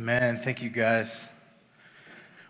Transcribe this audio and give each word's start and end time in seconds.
Man, 0.00 0.38
thank 0.38 0.62
you 0.62 0.70
guys. 0.70 1.28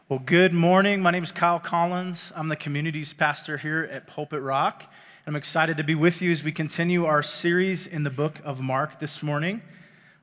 Well, 0.09 0.21
good 0.21 0.55
morning. 0.55 1.03
My 1.03 1.11
name 1.11 1.25
is 1.25 1.33
Kyle 1.33 1.59
Collins. 1.59 2.33
I'm 2.37 2.47
the 2.47 2.55
communities 2.55 3.13
pastor 3.13 3.57
here 3.57 3.89
at 3.91 4.07
Pulpit 4.07 4.41
Rock. 4.41 4.85
I'm 5.27 5.35
excited 5.35 5.77
to 5.79 5.83
be 5.83 5.97
with 5.97 6.23
you 6.23 6.31
as 6.31 6.45
we 6.45 6.53
continue 6.53 7.07
our 7.07 7.25
series 7.25 7.89
in 7.89 8.05
the 8.05 8.11
book 8.11 8.41
of 8.45 8.61
Mark 8.61 9.01
this 9.01 9.21
morning. 9.21 9.63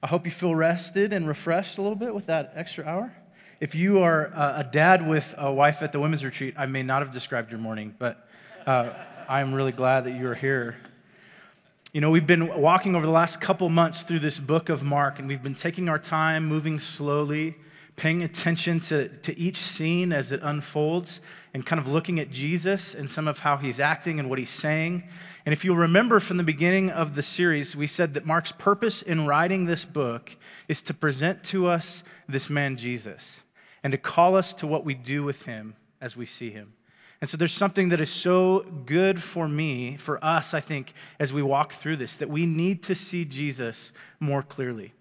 I 0.01 0.07
hope 0.07 0.23
you 0.23 0.31
feel 0.31 0.55
rested 0.55 1.11
and 1.11 1.27
refreshed 1.27 1.77
a 1.77 1.81
little 1.81 1.97
bit 1.97 2.15
with 2.15 2.27
that 2.27 2.53
extra 2.55 2.85
hour. 2.85 3.13
If 3.59 3.75
you 3.75 3.99
are 4.03 4.27
a 4.33 4.65
dad 4.71 5.05
with 5.05 5.35
a 5.37 5.51
wife 5.51 5.81
at 5.81 5.91
the 5.91 5.99
women's 5.99 6.23
retreat, 6.23 6.53
I 6.57 6.65
may 6.65 6.81
not 6.81 7.01
have 7.01 7.11
described 7.11 7.51
your 7.51 7.59
morning, 7.59 7.93
but 7.99 8.25
uh, 8.65 8.93
I'm 9.27 9.53
really 9.53 9.73
glad 9.73 10.05
that 10.05 10.13
you 10.13 10.29
are 10.29 10.35
here. 10.35 10.77
You 11.93 12.01
know, 12.01 12.09
we've 12.09 12.27
been 12.27 12.59
walking 12.59 12.97
over 12.97 13.05
the 13.05 13.11
last 13.13 13.39
couple 13.39 13.69
months 13.69 14.03
through 14.03 14.19
this 14.19 14.39
book 14.39 14.67
of 14.67 14.83
Mark, 14.83 15.19
and 15.19 15.27
we've 15.27 15.41
been 15.41 15.55
taking 15.55 15.87
our 15.87 15.97
time, 15.97 16.45
moving 16.45 16.79
slowly, 16.79 17.55
paying 17.95 18.23
attention 18.23 18.81
to, 18.81 19.07
to 19.07 19.39
each 19.39 19.55
scene 19.55 20.11
as 20.11 20.33
it 20.33 20.41
unfolds, 20.43 21.21
and 21.53 21.65
kind 21.65 21.79
of 21.79 21.87
looking 21.87 22.19
at 22.19 22.29
Jesus 22.29 22.93
and 22.93 23.09
some 23.09 23.25
of 23.25 23.39
how 23.39 23.55
he's 23.55 23.79
acting 23.79 24.19
and 24.19 24.29
what 24.29 24.37
he's 24.37 24.49
saying. 24.49 25.01
And 25.45 25.53
if 25.53 25.63
you'll 25.63 25.77
remember 25.77 26.19
from 26.19 26.35
the 26.35 26.43
beginning 26.43 26.89
of 26.89 27.15
the 27.15 27.23
series, 27.23 27.73
we 27.73 27.87
said 27.87 28.15
that 28.15 28.25
Mark's 28.25 28.51
purpose 28.51 29.01
in 29.01 29.25
writing 29.25 29.65
this 29.65 29.85
book 29.85 30.35
is 30.67 30.81
to 30.83 30.93
present 30.93 31.45
to 31.45 31.67
us 31.67 32.03
this 32.27 32.49
man, 32.49 32.75
Jesus, 32.75 33.39
and 33.81 33.91
to 33.91 33.97
call 33.97 34.35
us 34.35 34.53
to 34.55 34.67
what 34.67 34.83
we 34.83 34.93
do 34.93 35.23
with 35.23 35.43
him 35.43 35.73
as 36.01 36.17
we 36.17 36.25
see 36.25 36.51
him. 36.51 36.73
And 37.19 37.29
so 37.29 37.35
there's 37.35 37.53
something 37.53 37.89
that 37.89 37.99
is 37.99 38.11
so 38.11 38.59
good 38.85 39.21
for 39.21 39.47
me, 39.47 39.97
for 39.97 40.23
us, 40.23 40.53
I 40.53 40.59
think, 40.59 40.93
as 41.19 41.33
we 41.33 41.41
walk 41.41 41.73
through 41.73 41.97
this, 41.97 42.15
that 42.17 42.29
we 42.29 42.45
need 42.45 42.83
to 42.83 42.95
see 42.95 43.25
Jesus 43.25 43.91
more 44.19 44.43
clearly. 44.43 44.93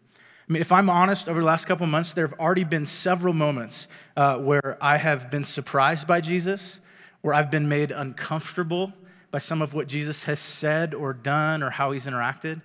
I 0.49 0.53
mean, 0.53 0.63
if 0.63 0.73
I'm 0.73 0.89
honest, 0.89 1.29
over 1.29 1.41
the 1.41 1.47
last 1.47 1.67
couple 1.67 1.87
months, 1.87 2.15
there 2.15 2.27
have 2.27 2.39
already 2.39 2.65
been 2.65 2.87
several 2.87 3.35
moments 3.35 3.89
uh, 4.17 4.39
where 4.39 4.79
I 4.81 4.97
have 4.97 5.31
been 5.31 5.45
surprised 5.45 6.07
by 6.07 6.21
Jesus, 6.21 6.81
where 7.21 7.35
I've 7.35 7.51
been 7.51 7.69
made 7.69 7.91
uncomfortable 7.91 8.93
by 9.31 9.41
some 9.41 9.61
of 9.61 9.75
what 9.75 9.89
Jesus 9.89 10.25
has 10.25 10.41
said 10.41 10.95
or 10.95 11.13
done 11.13 11.63
or 11.63 11.71
how 11.71 11.91
he's 11.91 12.07
interacted. 12.07 12.63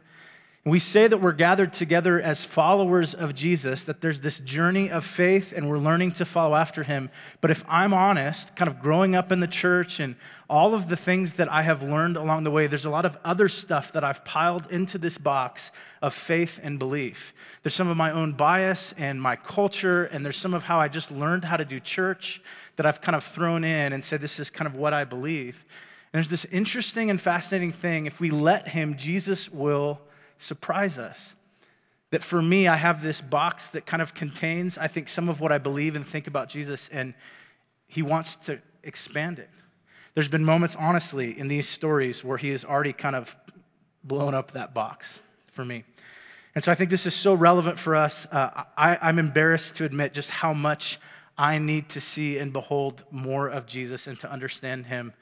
We 0.63 0.77
say 0.77 1.07
that 1.07 1.17
we're 1.17 1.31
gathered 1.31 1.73
together 1.73 2.21
as 2.21 2.45
followers 2.45 3.15
of 3.15 3.33
Jesus, 3.33 3.83
that 3.85 3.99
there's 4.01 4.19
this 4.19 4.39
journey 4.39 4.91
of 4.91 5.03
faith 5.03 5.53
and 5.55 5.67
we're 5.67 5.79
learning 5.79 6.11
to 6.13 6.25
follow 6.25 6.55
after 6.55 6.83
him. 6.83 7.09
But 7.41 7.49
if 7.49 7.63
I'm 7.67 7.95
honest, 7.95 8.55
kind 8.55 8.69
of 8.69 8.79
growing 8.79 9.15
up 9.15 9.31
in 9.31 9.39
the 9.39 9.47
church 9.47 9.99
and 9.99 10.15
all 10.47 10.75
of 10.75 10.87
the 10.87 10.95
things 10.95 11.33
that 11.33 11.51
I 11.51 11.63
have 11.63 11.81
learned 11.81 12.15
along 12.15 12.43
the 12.43 12.51
way, 12.51 12.67
there's 12.67 12.85
a 12.85 12.91
lot 12.91 13.07
of 13.07 13.17
other 13.25 13.49
stuff 13.49 13.91
that 13.93 14.03
I've 14.03 14.23
piled 14.23 14.67
into 14.69 14.99
this 14.99 15.17
box 15.17 15.71
of 15.99 16.13
faith 16.13 16.59
and 16.61 16.77
belief. 16.77 17.33
There's 17.63 17.73
some 17.73 17.87
of 17.87 17.97
my 17.97 18.11
own 18.11 18.33
bias 18.33 18.93
and 18.99 19.19
my 19.19 19.37
culture, 19.37 20.05
and 20.05 20.23
there's 20.23 20.37
some 20.37 20.53
of 20.53 20.63
how 20.63 20.79
I 20.79 20.89
just 20.89 21.09
learned 21.09 21.43
how 21.43 21.57
to 21.57 21.65
do 21.65 21.79
church 21.79 22.39
that 22.75 22.85
I've 22.85 23.01
kind 23.01 23.15
of 23.15 23.23
thrown 23.23 23.63
in 23.63 23.93
and 23.93 24.03
said, 24.03 24.21
this 24.21 24.39
is 24.39 24.51
kind 24.51 24.67
of 24.67 24.75
what 24.75 24.93
I 24.93 25.05
believe. 25.05 25.65
And 26.13 26.19
there's 26.19 26.29
this 26.29 26.45
interesting 26.45 27.09
and 27.09 27.19
fascinating 27.19 27.71
thing. 27.71 28.05
If 28.05 28.19
we 28.19 28.29
let 28.29 28.67
him, 28.67 28.95
Jesus 28.95 29.49
will 29.49 29.99
surprise 30.41 30.97
us. 30.97 31.35
That 32.09 32.23
for 32.23 32.41
me, 32.41 32.67
I 32.67 32.75
have 32.75 33.01
this 33.01 33.21
box 33.21 33.69
that 33.69 33.85
kind 33.85 34.01
of 34.01 34.13
contains, 34.13 34.77
I 34.77 34.87
think, 34.87 35.07
some 35.07 35.29
of 35.29 35.39
what 35.39 35.53
I 35.53 35.59
believe 35.59 35.95
and 35.95 36.05
think 36.05 36.27
about 36.27 36.49
Jesus, 36.49 36.89
and 36.91 37.13
he 37.87 38.01
wants 38.01 38.35
to 38.47 38.59
expand 38.83 39.39
it. 39.39 39.49
There's 40.13 40.27
been 40.27 40.43
moments, 40.43 40.75
honestly, 40.77 41.37
in 41.37 41.47
these 41.47 41.69
stories 41.69 42.21
where 42.21 42.37
he 42.37 42.49
has 42.49 42.65
already 42.65 42.91
kind 42.91 43.15
of 43.15 43.33
blown 44.03 44.33
up 44.33 44.51
that 44.51 44.73
box 44.73 45.19
for 45.53 45.63
me. 45.63 45.85
And 46.53 46.61
so 46.61 46.71
I 46.71 46.75
think 46.75 46.89
this 46.89 47.05
is 47.05 47.13
so 47.13 47.33
relevant 47.33 47.79
for 47.79 47.95
us. 47.95 48.25
Uh, 48.25 48.63
I, 48.77 49.09
am 49.09 49.19
embarrassed 49.19 49.75
to 49.75 49.85
admit 49.85 50.13
just 50.13 50.29
how 50.29 50.53
much 50.53 50.99
I 51.37 51.59
need 51.59 51.87
to 51.89 52.01
see 52.01 52.39
and 52.39 52.51
behold 52.51 53.03
more 53.09 53.47
of 53.47 53.67
Jesus 53.67 54.07
and 54.07 54.19
to 54.19 54.29
understand 54.29 54.87
him 54.87 55.13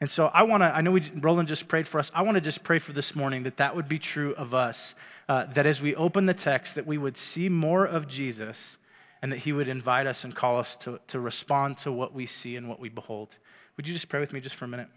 and 0.00 0.10
so 0.10 0.26
I 0.26 0.42
want 0.42 0.62
to, 0.62 0.66
I 0.66 0.82
know 0.82 0.90
we, 0.92 1.10
Roland 1.16 1.48
just 1.48 1.68
prayed 1.68 1.88
for 1.88 1.98
us. 1.98 2.10
I 2.14 2.22
want 2.22 2.34
to 2.34 2.40
just 2.40 2.62
pray 2.62 2.78
for 2.78 2.92
this 2.92 3.14
morning 3.14 3.44
that 3.44 3.56
that 3.56 3.74
would 3.74 3.88
be 3.88 3.98
true 3.98 4.34
of 4.34 4.52
us. 4.52 4.94
Uh, 5.28 5.46
that 5.46 5.66
as 5.66 5.80
we 5.80 5.94
open 5.94 6.26
the 6.26 6.34
text, 6.34 6.74
that 6.74 6.86
we 6.86 6.98
would 6.98 7.16
see 7.16 7.48
more 7.48 7.84
of 7.84 8.06
Jesus 8.06 8.76
and 9.22 9.32
that 9.32 9.38
he 9.38 9.52
would 9.52 9.68
invite 9.68 10.06
us 10.06 10.22
and 10.22 10.34
call 10.34 10.58
us 10.58 10.76
to, 10.76 11.00
to 11.08 11.18
respond 11.18 11.78
to 11.78 11.90
what 11.90 12.12
we 12.12 12.26
see 12.26 12.56
and 12.56 12.68
what 12.68 12.78
we 12.78 12.88
behold. 12.88 13.38
Would 13.76 13.88
you 13.88 13.94
just 13.94 14.08
pray 14.08 14.20
with 14.20 14.32
me 14.32 14.40
just 14.40 14.54
for 14.54 14.66
a 14.66 14.68
minute? 14.68 14.88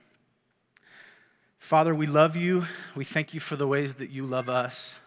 Father, 1.60 1.96
we 1.96 2.06
love 2.06 2.36
you. 2.36 2.66
We 2.96 3.06
thank 3.06 3.34
you 3.34 3.40
for 3.40 3.56
the 3.56 3.68
ways 3.68 3.96
that 3.96 4.10
you 4.10 4.26
love 4.26 4.50
us. 4.50 5.00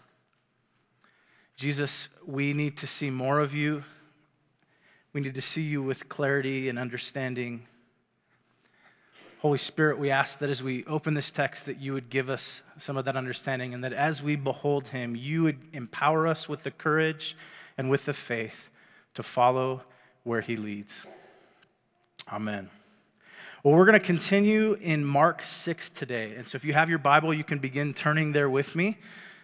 Jesus, 1.57 2.09
we 2.27 2.53
need 2.53 2.79
to 2.79 2.87
see 2.87 3.11
more 3.11 3.41
of 3.41 3.55
you. 3.55 3.85
We 5.13 5.21
need 5.21 5.35
to 5.35 5.43
see 5.43 5.63
you 5.63 5.83
with 5.83 6.09
clarity 6.09 6.69
and 6.69 6.79
understanding. 6.79 7.67
Holy 9.43 9.59
Spirit, 9.59 9.99
we 9.99 10.09
ask 10.09 10.39
that 10.39 10.51
as 10.51 10.63
we 10.63 10.85
open 10.85 11.15
this 11.15 11.29
text, 11.29 11.67
that 11.67 11.81
you 11.81 11.93
would 11.95 12.09
give 12.09 12.31
us 12.31 12.63
some 12.79 12.97
of 12.97 13.07
that 13.07 13.17
understanding, 13.17 13.75
and 13.75 13.83
that 13.83 13.93
as 13.93 14.23
we 14.23 14.37
behold 14.37 14.87
him, 14.87 15.17
you 15.17 15.43
would 15.43 15.59
empower 15.73 16.29
us 16.29 16.49
with 16.49 16.63
the 16.63 16.71
courage 16.71 17.37
and 17.77 17.91
with 17.91 18.05
the 18.05 18.15
faith 18.15 18.71
to 19.15 19.23
follow 19.25 19.83
where 20.23 20.43
he 20.43 20.57
leads. 20.57 21.07
Amen. 22.33 22.71
Well, 23.65 23.75
we're 23.75 23.85
going 23.85 23.99
to 23.99 24.07
continue 24.07 24.75
in 24.75 25.05
Mark 25.05 25.43
6 25.43 25.91
today. 25.91 26.37
And 26.37 26.47
so 26.47 26.55
if 26.55 26.65
you 26.65 26.75
have 26.75 26.89
your 26.89 27.01
Bible, 27.01 27.35
you 27.35 27.43
can 27.43 27.59
begin 27.59 27.95
turning 27.95 28.31
there 28.31 28.49
with 28.49 28.77
me. 28.77 28.97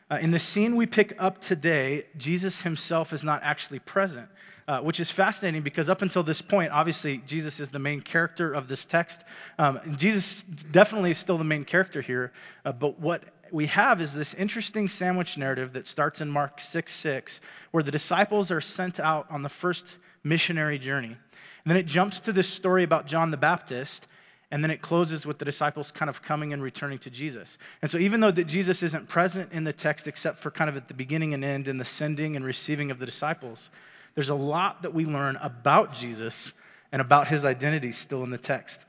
Uh, 0.09 0.19
in 0.22 0.30
the 0.30 0.38
scene 0.38 0.76
we 0.76 0.86
pick 0.86 1.16
up 1.19 1.41
today, 1.41 2.06
Jesus 2.16 2.62
himself 2.62 3.12
is 3.12 3.25
not 3.25 3.42
actually 3.42 3.80
present 3.80 4.28
uh, 4.68 4.80
which 4.80 5.00
is 5.00 5.10
fascinating 5.10 5.62
because 5.62 5.88
up 5.88 6.02
until 6.02 6.22
this 6.22 6.42
point, 6.42 6.70
obviously, 6.70 7.22
Jesus 7.26 7.58
is 7.58 7.70
the 7.70 7.78
main 7.78 8.02
character 8.02 8.52
of 8.52 8.68
this 8.68 8.84
text. 8.84 9.24
Um, 9.58 9.80
Jesus 9.96 10.42
definitely 10.42 11.10
is 11.10 11.18
still 11.18 11.38
the 11.38 11.44
main 11.44 11.64
character 11.64 12.02
here, 12.02 12.32
uh, 12.66 12.72
but 12.72 13.00
what 13.00 13.22
we 13.50 13.64
have 13.66 14.02
is 14.02 14.12
this 14.12 14.34
interesting 14.34 14.86
sandwich 14.86 15.38
narrative 15.38 15.72
that 15.72 15.86
starts 15.86 16.20
in 16.20 16.28
Mark 16.28 16.60
6 16.60 16.92
6, 16.92 17.40
where 17.70 17.82
the 17.82 17.90
disciples 17.90 18.50
are 18.50 18.60
sent 18.60 19.00
out 19.00 19.26
on 19.30 19.42
the 19.42 19.48
first 19.48 19.96
missionary 20.22 20.78
journey. 20.78 21.16
And 21.64 21.70
then 21.70 21.78
it 21.78 21.86
jumps 21.86 22.20
to 22.20 22.32
this 22.32 22.48
story 22.48 22.84
about 22.84 23.06
John 23.06 23.30
the 23.30 23.38
Baptist, 23.38 24.06
and 24.50 24.62
then 24.62 24.70
it 24.70 24.82
closes 24.82 25.24
with 25.24 25.38
the 25.38 25.46
disciples 25.46 25.90
kind 25.90 26.10
of 26.10 26.20
coming 26.20 26.52
and 26.52 26.62
returning 26.62 26.98
to 26.98 27.10
Jesus. 27.10 27.56
And 27.80 27.90
so, 27.90 27.96
even 27.96 28.20
though 28.20 28.30
that 28.30 28.46
Jesus 28.46 28.82
isn't 28.82 29.08
present 29.08 29.50
in 29.50 29.64
the 29.64 29.72
text 29.72 30.06
except 30.06 30.40
for 30.40 30.50
kind 30.50 30.68
of 30.68 30.76
at 30.76 30.88
the 30.88 30.94
beginning 30.94 31.32
and 31.32 31.42
end 31.42 31.68
in 31.68 31.78
the 31.78 31.86
sending 31.86 32.36
and 32.36 32.44
receiving 32.44 32.90
of 32.90 32.98
the 32.98 33.06
disciples, 33.06 33.70
there's 34.18 34.30
a 34.30 34.34
lot 34.34 34.82
that 34.82 34.92
we 34.92 35.04
learn 35.04 35.36
about 35.36 35.94
Jesus 35.94 36.52
and 36.90 37.00
about 37.00 37.28
his 37.28 37.44
identity 37.44 37.92
still 37.92 38.24
in 38.24 38.30
the 38.30 38.36
text. 38.36 38.84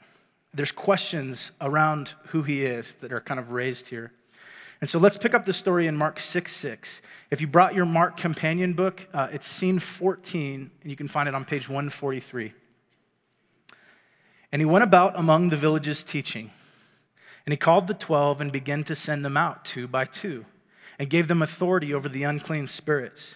There's 0.56 0.72
questions 0.72 1.52
around 1.62 2.16
who 2.30 2.42
he 2.42 2.66
is 2.66 2.96
that 2.96 3.14
are 3.14 3.22
kind 3.22 3.40
of 3.40 3.52
raised 3.52 3.90
here. 3.90 4.12
And 4.82 4.90
so 4.90 4.98
let's 4.98 5.18
pick 5.18 5.36
up 5.36 5.46
the 5.46 5.54
story 5.54 5.86
in 5.86 5.96
Mark 5.96 6.20
6 6.20 6.52
6. 6.52 7.04
If 7.30 7.42
you 7.42 7.46
brought 7.46 7.76
your 7.76 7.86
Mark 7.86 8.18
companion 8.18 8.74
book, 8.74 9.08
uh, 9.14 9.28
it's 9.32 9.46
scene 9.46 9.78
14, 9.78 10.72
and 10.82 10.90
you 10.90 10.96
can 10.96 11.08
find 11.08 11.30
it 11.30 11.36
on 11.36 11.46
page 11.46 11.70
143. 11.70 12.52
And 14.52 14.60
he 14.60 14.66
went 14.66 14.84
about 14.84 15.14
among 15.16 15.50
the 15.50 15.58
villages 15.58 16.04
teaching. 16.04 16.50
And 17.46 17.54
he 17.54 17.58
called 17.58 17.86
the 17.86 17.94
twelve 17.94 18.42
and 18.42 18.52
began 18.52 18.84
to 18.86 18.96
send 18.96 19.24
them 19.24 19.38
out 19.38 19.64
two 19.64 19.88
by 19.88 20.06
two, 20.06 20.48
and 20.98 21.08
gave 21.08 21.28
them 21.28 21.44
authority 21.44 21.94
over 21.94 22.10
the 22.10 22.24
unclean 22.24 22.66
spirits. 22.66 23.36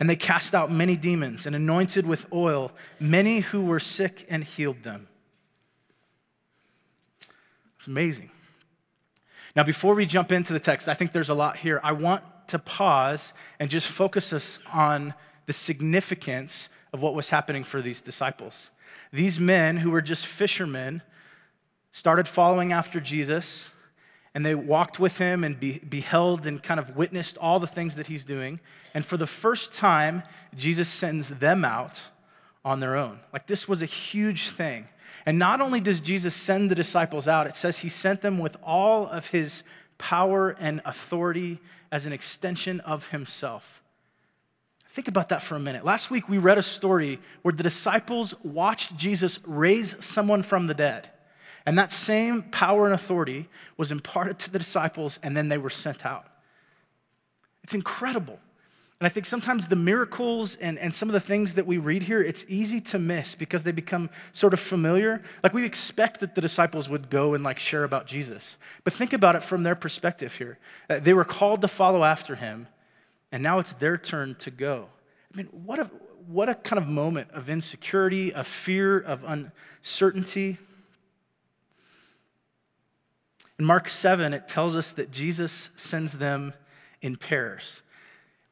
And 0.00 0.10
they 0.10 0.16
cast 0.16 0.54
out 0.54 0.70
many 0.70 0.96
demons 0.96 1.46
and 1.46 1.54
anointed 1.54 2.06
with 2.06 2.26
oil 2.32 2.72
many 2.98 3.40
who 3.40 3.64
were 3.64 3.80
sick 3.80 4.26
and 4.28 4.42
healed 4.42 4.82
them. 4.82 5.08
It's 7.76 7.86
amazing. 7.86 8.30
Now, 9.54 9.62
before 9.62 9.94
we 9.94 10.04
jump 10.04 10.32
into 10.32 10.52
the 10.52 10.60
text, 10.60 10.88
I 10.88 10.94
think 10.94 11.12
there's 11.12 11.28
a 11.28 11.34
lot 11.34 11.58
here. 11.58 11.80
I 11.84 11.92
want 11.92 12.24
to 12.48 12.58
pause 12.58 13.34
and 13.60 13.70
just 13.70 13.86
focus 13.86 14.32
us 14.32 14.58
on 14.72 15.14
the 15.46 15.52
significance 15.52 16.68
of 16.92 17.02
what 17.02 17.14
was 17.14 17.30
happening 17.30 17.62
for 17.62 17.80
these 17.80 18.00
disciples. 18.00 18.70
These 19.12 19.38
men 19.38 19.76
who 19.76 19.90
were 19.90 20.02
just 20.02 20.26
fishermen 20.26 21.02
started 21.92 22.26
following 22.26 22.72
after 22.72 23.00
Jesus 23.00 23.70
and 24.34 24.44
they 24.44 24.54
walked 24.54 24.98
with 24.98 25.18
him 25.18 25.44
and 25.44 25.58
be, 25.58 25.78
beheld 25.78 26.46
and 26.46 26.62
kind 26.62 26.80
of 26.80 26.96
witnessed 26.96 27.38
all 27.38 27.60
the 27.60 27.66
things 27.66 27.96
that 27.96 28.08
he's 28.08 28.24
doing. 28.24 28.58
And 28.92 29.06
for 29.06 29.16
the 29.16 29.26
first 29.26 29.72
time, 29.72 30.24
Jesus 30.56 30.88
sends 30.88 31.28
them 31.28 31.64
out 31.64 32.02
on 32.64 32.80
their 32.80 32.96
own. 32.96 33.20
Like 33.32 33.46
this 33.46 33.68
was 33.68 33.80
a 33.80 33.86
huge 33.86 34.50
thing. 34.50 34.88
And 35.26 35.38
not 35.38 35.60
only 35.60 35.80
does 35.80 36.00
Jesus 36.00 36.34
send 36.34 36.70
the 36.70 36.74
disciples 36.74 37.28
out, 37.28 37.46
it 37.46 37.56
says 37.56 37.78
he 37.78 37.88
sent 37.88 38.20
them 38.20 38.38
with 38.38 38.56
all 38.62 39.06
of 39.06 39.28
his 39.28 39.62
power 39.98 40.50
and 40.58 40.82
authority 40.84 41.60
as 41.92 42.04
an 42.04 42.12
extension 42.12 42.80
of 42.80 43.08
himself. 43.08 43.82
Think 44.94 45.08
about 45.08 45.28
that 45.30 45.42
for 45.42 45.54
a 45.56 45.60
minute. 45.60 45.84
Last 45.84 46.10
week 46.10 46.28
we 46.28 46.38
read 46.38 46.58
a 46.58 46.62
story 46.62 47.20
where 47.42 47.52
the 47.52 47.62
disciples 47.62 48.34
watched 48.42 48.96
Jesus 48.96 49.38
raise 49.44 49.96
someone 50.04 50.42
from 50.42 50.66
the 50.66 50.74
dead. 50.74 51.10
And 51.66 51.78
that 51.78 51.92
same 51.92 52.42
power 52.42 52.84
and 52.84 52.94
authority 52.94 53.48
was 53.76 53.90
imparted 53.90 54.38
to 54.40 54.50
the 54.50 54.58
disciples, 54.58 55.18
and 55.22 55.36
then 55.36 55.48
they 55.48 55.58
were 55.58 55.70
sent 55.70 56.04
out. 56.04 56.26
It's 57.62 57.74
incredible. 57.74 58.38
And 59.00 59.06
I 59.06 59.10
think 59.10 59.26
sometimes 59.26 59.68
the 59.68 59.76
miracles 59.76 60.56
and, 60.56 60.78
and 60.78 60.94
some 60.94 61.08
of 61.08 61.14
the 61.14 61.20
things 61.20 61.54
that 61.54 61.66
we 61.66 61.78
read 61.78 62.04
here, 62.04 62.22
it's 62.22 62.44
easy 62.48 62.80
to 62.82 62.98
miss 62.98 63.34
because 63.34 63.62
they 63.62 63.72
become 63.72 64.08
sort 64.32 64.54
of 64.54 64.60
familiar. 64.60 65.22
Like 65.42 65.52
we 65.52 65.64
expect 65.64 66.20
that 66.20 66.34
the 66.34 66.40
disciples 66.40 66.88
would 66.88 67.10
go 67.10 67.34
and 67.34 67.42
like 67.42 67.58
share 67.58 67.84
about 67.84 68.06
Jesus. 68.06 68.56
But 68.84 68.92
think 68.92 69.12
about 69.12 69.34
it 69.36 69.42
from 69.42 69.62
their 69.62 69.74
perspective 69.74 70.34
here. 70.34 70.58
They 70.88 71.12
were 71.12 71.24
called 71.24 71.60
to 71.62 71.68
follow 71.68 72.04
after 72.04 72.36
him, 72.36 72.68
and 73.32 73.42
now 73.42 73.58
it's 73.58 73.72
their 73.74 73.98
turn 73.98 74.36
to 74.36 74.50
go. 74.50 74.88
I 75.32 75.36
mean, 75.36 75.46
what 75.46 75.80
a, 75.80 75.90
what 76.28 76.48
a 76.48 76.54
kind 76.54 76.80
of 76.80 76.88
moment 76.88 77.30
of 77.32 77.50
insecurity, 77.50 78.32
of 78.32 78.46
fear, 78.46 79.00
of 79.00 79.24
uncertainty. 79.24 80.58
In 83.58 83.64
Mark 83.64 83.88
7, 83.88 84.32
it 84.34 84.48
tells 84.48 84.74
us 84.74 84.90
that 84.92 85.10
Jesus 85.10 85.70
sends 85.76 86.14
them 86.14 86.54
in 87.02 87.16
pairs. 87.16 87.82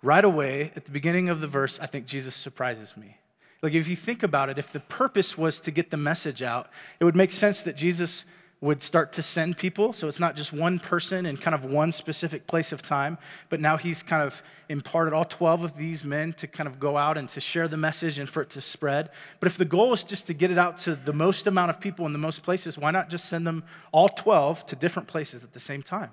Right 0.03 0.25
away, 0.25 0.73
at 0.77 0.85
the 0.85 0.91
beginning 0.91 1.29
of 1.29 1.41
the 1.41 1.47
verse, 1.49 1.81
I 1.81 1.87
think 1.87 2.07
Jesus 2.07 2.35
surprises 2.35 2.97
me. 2.97 3.17
Like, 3.63 3.75
if 3.75 3.87
you 3.87 3.97
think 3.97 4.23
about 4.23 4.51
it, 4.51 4.59
if 4.59 4.73
the 4.73 4.81
purpose 4.81 5.39
was 5.39 5.61
to 5.61 5.71
get 5.71 5.91
the 5.91 5.97
message 5.97 6.43
out, 6.43 6.69
it 6.99 7.05
would 7.05 7.15
make 7.17 7.31
sense 7.31 7.63
that 7.63 7.77
Jesus 7.77 8.25
would 8.62 8.81
start 8.81 9.12
to 9.12 9.23
send 9.23 9.59
people. 9.59 9.93
So 9.93 10.06
it's 10.06 10.20
not 10.20 10.37
just 10.37 10.53
one 10.53 10.79
person 10.79 11.26
in 11.26 11.37
kind 11.37 11.55
of 11.55 11.64
one 11.64 11.91
specific 11.91 12.47
place 12.47 12.70
of 12.70 12.81
time, 12.81 13.19
but 13.49 13.61
now 13.61 13.76
he's 13.76 14.05
kind 14.05 14.23
of 14.23 14.41
imparted 14.69 15.12
all 15.12 15.25
12 15.25 15.64
of 15.64 15.76
these 15.76 16.05
men 16.05 16.32
to 16.35 16.47
kind 16.47 16.69
of 16.69 16.79
go 16.79 16.97
out 16.97 17.19
and 17.19 17.29
to 17.31 17.41
share 17.41 17.67
the 17.67 17.76
message 17.76 18.20
and 18.20 18.31
for 18.31 18.41
it 18.41 18.50
to 18.50 18.61
spread. 18.61 19.11
But 19.41 19.49
if 19.49 19.59
the 19.59 19.64
goal 19.64 19.93
is 19.93 20.05
just 20.05 20.29
to 20.29 20.32
get 20.32 20.53
it 20.53 20.59
out 20.59 20.79
to 20.79 20.94
the 20.94 21.12
most 21.12 21.49
amount 21.49 21.70
of 21.70 21.81
people 21.81 22.06
in 22.06 22.12
the 22.12 22.20
most 22.20 22.44
places, 22.44 22.79
why 22.79 22.93
not 22.93 23.11
just 23.11 23.29
send 23.29 23.44
them 23.44 23.64
all 23.91 24.09
12 24.09 24.65
to 24.67 24.76
different 24.76 25.08
places 25.08 25.43
at 25.43 25.53
the 25.53 25.61
same 25.61 25.82
time? 25.82 26.11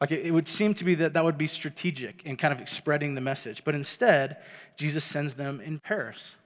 Like 0.00 0.10
it, 0.10 0.32
would 0.32 0.48
seem 0.48 0.74
to 0.74 0.84
be 0.84 0.96
that 0.96 1.12
that 1.12 1.24
would 1.24 1.38
be 1.38 1.46
strategic 1.46 2.24
in 2.24 2.36
kind 2.36 2.60
of 2.60 2.68
spreading 2.68 3.14
the 3.14 3.20
message. 3.20 3.62
But 3.64 3.76
instead, 3.76 4.38
Jesus 4.76 5.04
sends 5.04 5.34
them 5.34 5.60
in 5.60 5.78
pairs. 5.78 6.36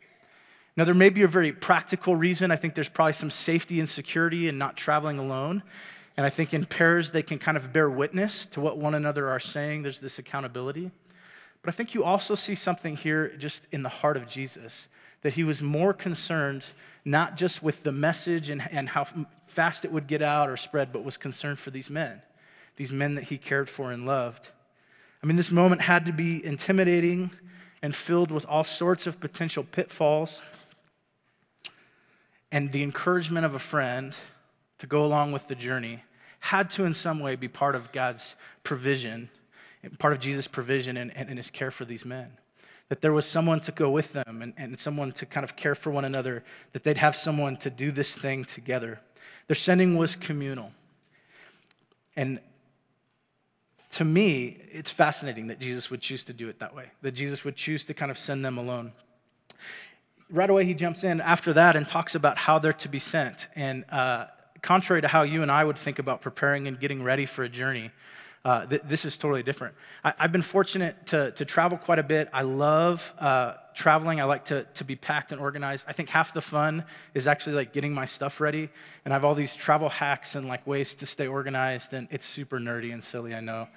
Now, 0.77 0.85
there 0.85 0.95
may 0.95 1.11
be 1.11 1.23
a 1.23 1.29
very 1.29 1.53
practical 1.53 2.17
reason. 2.17 2.51
I 2.51 2.57
think 2.57 2.75
there's 2.75 2.89
probably 2.89 3.13
some 3.13 3.31
safety 3.31 3.79
and 3.79 3.89
security 3.89 4.49
in 4.49 4.57
not 4.57 4.77
traveling 4.77 5.19
alone. 5.19 5.63
And 6.17 6.25
I 6.25 6.31
think 6.31 6.55
in 6.55 6.65
pairs, 6.65 7.11
they 7.11 7.23
can 7.23 7.39
kind 7.39 7.57
of 7.57 7.73
bear 7.73 7.91
witness 7.91 8.47
to 8.47 8.61
what 8.61 8.79
one 8.79 8.95
another 8.95 9.29
are 9.29 9.41
saying. 9.41 9.83
There's 9.83 10.01
this 10.01 10.19
accountability. 10.19 10.91
But 11.63 11.69
I 11.69 11.73
think 11.73 11.95
you 11.95 12.05
also 12.05 12.35
see 12.35 12.55
something 12.55 12.97
here 12.97 13.29
just 13.39 13.63
in 13.71 13.83
the 13.83 13.89
heart 13.89 14.17
of 14.17 14.27
Jesus 14.29 14.89
that 15.23 15.35
he 15.35 15.45
was 15.45 15.63
more 15.63 15.93
concerned 15.93 16.65
not 17.05 17.37
just 17.37 17.63
with 17.63 17.83
the 17.83 17.93
message 17.93 18.51
and, 18.51 18.63
and 18.71 18.89
how 18.89 19.07
fast 19.47 19.85
it 19.85 19.93
would 19.93 20.07
get 20.07 20.23
out 20.23 20.49
or 20.49 20.57
spread, 20.57 20.93
but 20.93 21.05
was 21.05 21.17
concerned 21.17 21.59
for 21.59 21.71
these 21.71 21.91
men, 21.91 22.21
these 22.77 22.93
men 22.93 23.15
that 23.15 23.25
he 23.25 23.39
cared 23.39 23.69
for 23.69 23.93
and 23.93 24.07
loved. 24.07 24.49
I 25.23 25.27
mean, 25.27 25.37
this 25.37 25.53
moment 25.53 25.83
had 25.83 26.07
to 26.07 26.13
be 26.13 26.45
intimidating 26.45 27.31
and 27.81 27.95
filled 27.95 28.31
with 28.31 28.45
all 28.47 28.65
sorts 28.65 29.07
of 29.07 29.21
potential 29.21 29.65
pitfalls 29.65 30.43
and 32.53 32.71
the 32.71 32.83
encouragement 32.83 33.47
of 33.47 33.55
a 33.55 33.59
friend 33.59 34.15
to 34.79 34.87
go 34.87 35.05
along 35.05 35.33
with 35.33 35.49
the 35.49 35.55
journey 35.55 36.05
had 36.39 36.71
to, 36.71 36.85
in 36.85 36.93
some 36.93 37.19
way, 37.19 37.35
be 37.35 37.49
part 37.49 37.75
of 37.75 37.91
God's 37.93 38.37
provision, 38.63 39.31
part 39.99 40.13
of 40.13 40.21
Jesus' 40.21 40.47
provision 40.47 40.97
and, 40.97 41.17
and, 41.17 41.39
his 41.39 41.51
care 41.51 41.71
for 41.71 41.85
these 41.85 42.05
men. 42.05 42.33
That 42.89 43.01
there 43.01 43.13
was 43.13 43.25
someone 43.25 43.61
to 43.61 43.73
go 43.73 43.91
with 43.91 44.13
them 44.13 44.43
and, 44.43 44.53
and 44.59 44.79
someone 44.79 45.13
to 45.13 45.25
kind 45.25 45.45
of 45.45 45.57
care 45.57 45.75
for 45.75 45.91
one 45.91 46.05
another, 46.05 46.45
that 46.73 46.85
they'd 46.85 46.99
have 46.99 47.17
someone 47.17 47.57
to 47.59 47.71
do 47.71 47.91
this 47.91 48.15
thing 48.15 48.45
together. 48.45 49.01
Their 49.47 49.55
sending 49.55 49.97
was 49.97 50.15
communal. 50.15 50.73
And 52.17 52.39
to 53.93 54.05
me, 54.05 54.59
it's 54.71 54.91
fascinating 54.91 55.47
that 55.47 55.59
Jesus 55.59 55.91
would 55.91 56.03
choose 56.03 56.25
to 56.25 56.33
do 56.35 56.49
it 56.49 56.59
that 56.59 56.75
way, 56.75 56.91
that 57.01 57.13
Jesus 57.13 57.45
would 57.45 57.57
choose 57.57 57.85
to 57.85 57.95
kind 57.95 58.11
of 58.11 58.19
send 58.19 58.45
them 58.45 58.59
alone 58.59 58.93
right 60.33 60.49
away 60.49 60.65
he 60.65 60.75
jumps 60.75 61.05
in 61.05 61.21
after 61.21 61.53
that 61.53 61.77
and 61.77 61.87
talks 61.87 62.15
about 62.15 62.39
how 62.39 62.59
they're 62.59 62.73
to 62.73 62.89
be 62.89 62.99
sent. 62.99 63.49
And 63.55 63.85
uh, 63.91 64.27
contrary 64.63 65.03
to 65.03 65.09
how 65.09 65.23
you 65.23 65.43
and 65.43 65.51
I 65.51 65.63
would 65.63 65.79
think 65.79 65.99
about 65.99 66.23
preparing 66.23 66.67
and 66.67 66.81
getting 66.81 67.03
ready 67.05 67.27
for 67.27 67.45
a 67.45 67.49
journey, 67.49 67.91
uh, 68.45 68.67
th- 68.67 68.83
this 68.83 69.05
is 69.05 69.17
totally 69.17 69.43
different. 69.43 69.75
I- 70.03 70.15
have 70.19 70.33
been 70.33 70.43
fortunate 70.43 71.07
to, 71.09 71.31
to 71.33 71.45
travel 71.45 71.79
quite 71.79 71.99
a 71.99 72.03
bit. 72.03 72.29
I 72.33 72.43
love 72.43 73.13
uh, 73.19 73.55
traveling. 73.75 74.21
I 74.21 74.25
like 74.25 74.47
to, 74.47 74.65
to 74.75 74.85
be 74.85 74.97
packed 74.97 75.33
and 75.33 75.41
organized. 75.41 75.85
I 75.87 75.93
think 75.93 76.09
half 76.09 76.33
the 76.33 76.41
fun 76.41 76.85
is 77.15 77.27
actually 77.27 77.57
like 77.57 77.73
getting 77.73 77.93
my 77.93 78.07
stuff 78.07 78.41
ready. 78.41 78.69
And 79.05 79.13
I 79.13 79.17
have 79.17 79.25
all 79.25 79.35
these 79.35 79.55
travel 79.55 79.89
hacks 79.89 80.35
and 80.35 80.49
like 80.49 80.67
ways 80.67 80.95
to 80.97 81.07
stay 81.07 81.27
organized. 81.27 81.93
And 81.93 82.09
it's 82.11 82.27
super 82.27 82.59
nerdy 82.59 82.93
and 82.93 83.05
silly, 83.05 83.35
I 83.35 83.41
know. 83.41 83.69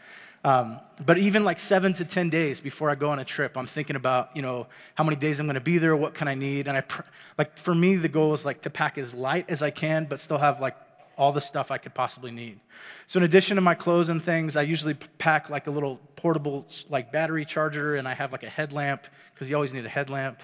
Um, 0.46 0.80
but 1.08 1.18
even 1.18 1.44
like 1.44 1.58
seven 1.58 1.94
to 1.94 2.06
10 2.06 2.30
days 2.30 2.60
before 2.60 2.92
I 2.92 2.96
go 2.96 3.10
on 3.10 3.18
a 3.18 3.26
trip, 3.26 3.58
I'm 3.58 3.66
thinking 3.66 3.96
about, 3.96 4.30
you 4.36 4.44
know, 4.44 4.68
how 4.94 5.04
many 5.04 5.16
days 5.16 5.40
I'm 5.40 5.48
going 5.48 5.56
to 5.56 5.60
be 5.60 5.80
there, 5.80 5.96
what 5.96 6.14
can 6.14 6.28
I 6.28 6.36
need? 6.36 6.68
And 6.68 6.78
I, 6.78 6.82
pr- 6.82 7.02
like, 7.36 7.58
for 7.58 7.74
me, 7.74 7.96
the 7.96 8.08
goal 8.08 8.32
is 8.36 8.46
like 8.46 8.62
to 8.62 8.70
pack 8.70 9.00
as 9.00 9.16
light 9.16 9.50
as 9.50 9.64
I 9.64 9.72
can, 9.72 10.06
but 10.06 10.22
still 10.22 10.38
have 10.38 10.62
like 10.62 10.78
all 11.18 11.32
the 11.32 11.42
stuff 11.42 11.72
I 11.72 11.80
could 11.80 11.96
possibly 11.96 12.30
need. 12.30 12.60
So 13.08 13.18
in 13.18 13.24
addition 13.24 13.56
to 13.56 13.62
my 13.62 13.74
clothes 13.74 14.10
and 14.10 14.24
things, 14.24 14.56
I 14.56 14.62
usually 14.62 14.94
pack 14.94 15.50
like 15.50 15.66
a 15.66 15.72
little 15.72 16.00
portable 16.16 16.68
like 16.90 17.12
battery 17.12 17.44
charger 17.44 17.96
and 17.96 18.08
I 18.08 18.14
have 18.14 18.32
like 18.32 18.44
a 18.44 18.50
headlamp 18.50 19.08
because 19.34 19.50
you 19.50 19.56
always 19.56 19.74
need 19.74 19.86
a 19.88 19.90
headlamp 19.90 20.40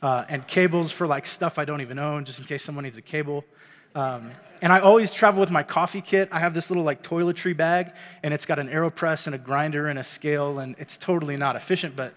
uh, 0.00 0.24
and 0.30 0.46
cables 0.46 0.90
for 0.90 1.06
like 1.06 1.26
stuff 1.26 1.58
I 1.58 1.66
don't 1.66 1.82
even 1.82 1.98
own 1.98 2.24
just 2.24 2.38
in 2.38 2.46
case 2.46 2.64
someone 2.64 2.84
needs 2.84 2.96
a 2.96 3.02
cable. 3.02 3.44
Um, 3.94 4.30
and 4.62 4.72
I 4.72 4.78
always 4.78 5.10
travel 5.10 5.40
with 5.40 5.50
my 5.50 5.62
coffee 5.62 6.00
kit. 6.00 6.28
I 6.30 6.38
have 6.38 6.54
this 6.54 6.70
little 6.70 6.84
like 6.84 7.02
toiletry 7.02 7.56
bag, 7.56 7.92
and 8.22 8.32
it's 8.32 8.46
got 8.46 8.58
an 8.58 8.68
AeroPress 8.68 9.26
and 9.26 9.34
a 9.34 9.38
grinder 9.38 9.88
and 9.88 9.98
a 9.98 10.04
scale, 10.04 10.60
and 10.60 10.76
it's 10.78 10.96
totally 10.96 11.36
not 11.36 11.56
efficient, 11.56 11.96
but 11.96 12.14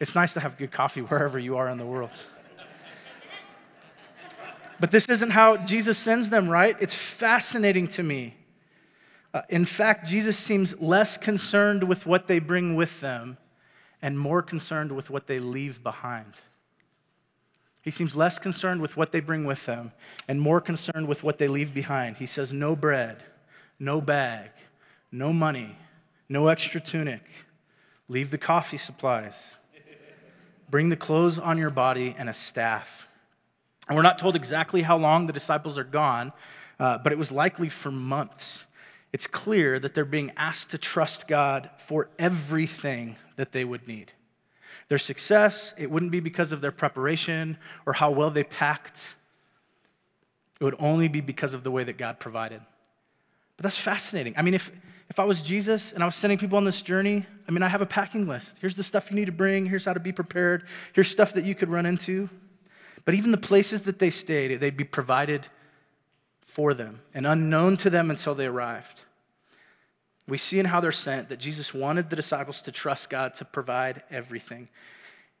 it's 0.00 0.14
nice 0.14 0.32
to 0.34 0.40
have 0.40 0.56
good 0.56 0.72
coffee 0.72 1.00
wherever 1.02 1.38
you 1.38 1.56
are 1.56 1.68
in 1.68 1.78
the 1.78 1.86
world. 1.86 2.10
But 4.80 4.90
this 4.90 5.06
isn't 5.10 5.30
how 5.30 5.58
Jesus 5.58 5.98
sends 5.98 6.30
them, 6.30 6.48
right? 6.48 6.74
It's 6.80 6.94
fascinating 6.94 7.86
to 7.88 8.02
me. 8.02 8.34
Uh, 9.32 9.42
in 9.50 9.66
fact, 9.66 10.08
Jesus 10.08 10.38
seems 10.38 10.80
less 10.80 11.18
concerned 11.18 11.84
with 11.84 12.06
what 12.06 12.26
they 12.26 12.38
bring 12.38 12.74
with 12.74 13.00
them 13.00 13.36
and 14.00 14.18
more 14.18 14.42
concerned 14.42 14.90
with 14.90 15.10
what 15.10 15.26
they 15.26 15.38
leave 15.38 15.82
behind. 15.82 16.32
He 17.82 17.90
seems 17.90 18.14
less 18.14 18.38
concerned 18.38 18.82
with 18.82 18.96
what 18.96 19.12
they 19.12 19.20
bring 19.20 19.44
with 19.44 19.64
them 19.66 19.92
and 20.28 20.40
more 20.40 20.60
concerned 20.60 21.08
with 21.08 21.22
what 21.22 21.38
they 21.38 21.48
leave 21.48 21.72
behind. 21.72 22.16
He 22.16 22.26
says, 22.26 22.52
No 22.52 22.76
bread, 22.76 23.22
no 23.78 24.00
bag, 24.00 24.50
no 25.10 25.32
money, 25.32 25.76
no 26.28 26.48
extra 26.48 26.80
tunic. 26.80 27.22
Leave 28.08 28.30
the 28.30 28.38
coffee 28.38 28.76
supplies. 28.78 29.56
Bring 30.68 30.88
the 30.88 30.96
clothes 30.96 31.38
on 31.38 31.58
your 31.58 31.70
body 31.70 32.14
and 32.18 32.28
a 32.28 32.34
staff. 32.34 33.08
And 33.88 33.96
we're 33.96 34.02
not 34.02 34.18
told 34.18 34.36
exactly 34.36 34.82
how 34.82 34.96
long 34.98 35.26
the 35.26 35.32
disciples 35.32 35.78
are 35.78 35.84
gone, 35.84 36.32
uh, 36.78 36.98
but 36.98 37.12
it 37.12 37.18
was 37.18 37.32
likely 37.32 37.68
for 37.68 37.90
months. 37.90 38.64
It's 39.12 39.26
clear 39.26 39.80
that 39.80 39.94
they're 39.94 40.04
being 40.04 40.32
asked 40.36 40.70
to 40.70 40.78
trust 40.78 41.26
God 41.26 41.70
for 41.78 42.08
everything 42.18 43.16
that 43.36 43.52
they 43.52 43.64
would 43.64 43.88
need. 43.88 44.12
Their 44.88 44.98
success, 44.98 45.74
it 45.78 45.90
wouldn't 45.90 46.12
be 46.12 46.20
because 46.20 46.52
of 46.52 46.60
their 46.60 46.72
preparation 46.72 47.58
or 47.86 47.92
how 47.92 48.10
well 48.10 48.30
they 48.30 48.44
packed. 48.44 49.16
It 50.60 50.64
would 50.64 50.76
only 50.78 51.08
be 51.08 51.20
because 51.20 51.54
of 51.54 51.64
the 51.64 51.70
way 51.70 51.84
that 51.84 51.96
God 51.96 52.18
provided. 52.20 52.60
But 53.56 53.64
that's 53.64 53.78
fascinating. 53.78 54.34
I 54.36 54.42
mean, 54.42 54.54
if, 54.54 54.70
if 55.08 55.18
I 55.18 55.24
was 55.24 55.42
Jesus 55.42 55.92
and 55.92 56.02
I 56.02 56.06
was 56.06 56.14
sending 56.14 56.38
people 56.38 56.56
on 56.56 56.64
this 56.64 56.82
journey, 56.82 57.26
I 57.48 57.50
mean, 57.50 57.62
I 57.62 57.68
have 57.68 57.82
a 57.82 57.86
packing 57.86 58.28
list. 58.28 58.58
Here's 58.60 58.74
the 58.74 58.82
stuff 58.82 59.10
you 59.10 59.16
need 59.16 59.26
to 59.26 59.32
bring, 59.32 59.66
here's 59.66 59.84
how 59.84 59.92
to 59.92 60.00
be 60.00 60.12
prepared, 60.12 60.64
here's 60.92 61.08
stuff 61.08 61.34
that 61.34 61.44
you 61.44 61.54
could 61.54 61.68
run 61.68 61.86
into. 61.86 62.28
But 63.04 63.14
even 63.14 63.30
the 63.30 63.38
places 63.38 63.82
that 63.82 63.98
they 63.98 64.10
stayed, 64.10 64.60
they'd 64.60 64.76
be 64.76 64.84
provided 64.84 65.46
for 66.40 66.74
them 66.74 67.00
and 67.14 67.26
unknown 67.26 67.76
to 67.78 67.90
them 67.90 68.10
until 68.10 68.34
they 68.34 68.46
arrived. 68.46 69.00
We 70.30 70.38
see 70.38 70.58
in 70.58 70.66
how 70.66 70.80
they're 70.80 70.92
sent 70.92 71.28
that 71.28 71.38
Jesus 71.38 71.74
wanted 71.74 72.08
the 72.08 72.16
disciples 72.16 72.62
to 72.62 72.72
trust 72.72 73.10
God 73.10 73.34
to 73.34 73.44
provide 73.44 74.02
everything. 74.10 74.68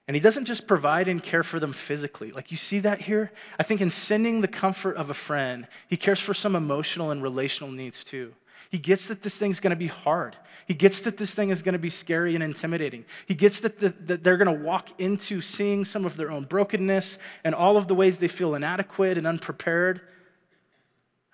And 0.08 0.16
he 0.16 0.20
doesn't 0.20 0.46
just 0.46 0.66
provide 0.66 1.06
and 1.06 1.22
care 1.22 1.44
for 1.44 1.60
them 1.60 1.72
physically. 1.72 2.32
Like 2.32 2.50
you 2.50 2.56
see 2.56 2.80
that 2.80 3.02
here? 3.02 3.30
I 3.58 3.62
think 3.62 3.80
in 3.80 3.90
sending 3.90 4.40
the 4.40 4.48
comfort 4.48 4.96
of 4.96 5.08
a 5.08 5.14
friend, 5.14 5.68
he 5.86 5.96
cares 5.96 6.18
for 6.18 6.34
some 6.34 6.56
emotional 6.56 7.12
and 7.12 7.22
relational 7.22 7.70
needs 7.70 8.02
too. 8.02 8.34
He 8.70 8.78
gets 8.78 9.06
that 9.06 9.22
this 9.22 9.38
thing's 9.38 9.60
to 9.70 9.76
be 9.76 9.86
hard. 9.86 10.36
He 10.66 10.74
gets 10.74 11.00
that 11.02 11.16
this 11.16 11.34
thing 11.34 11.50
is 11.50 11.62
to 11.74 11.78
be 11.78 11.90
scary 11.90 12.34
and 12.34 12.42
intimidating. 12.42 13.04
He 13.26 13.34
gets 13.34 13.60
that, 13.60 13.80
the, 13.80 13.88
that 14.06 14.22
they're 14.22 14.36
to 14.56 14.64
walk 14.64 15.00
into 15.00 15.40
seeing 15.40 15.84
some 15.84 16.04
of 16.04 16.16
their 16.16 16.30
own 16.30 16.44
brokenness 16.44 17.18
and 17.42 17.54
all 17.54 17.76
of 17.76 17.88
the 17.88 17.94
ways 17.94 18.18
they 18.18 18.28
feel 18.28 18.54
inadequate 18.54 19.18
and 19.18 19.26
unprepared. 19.26 20.00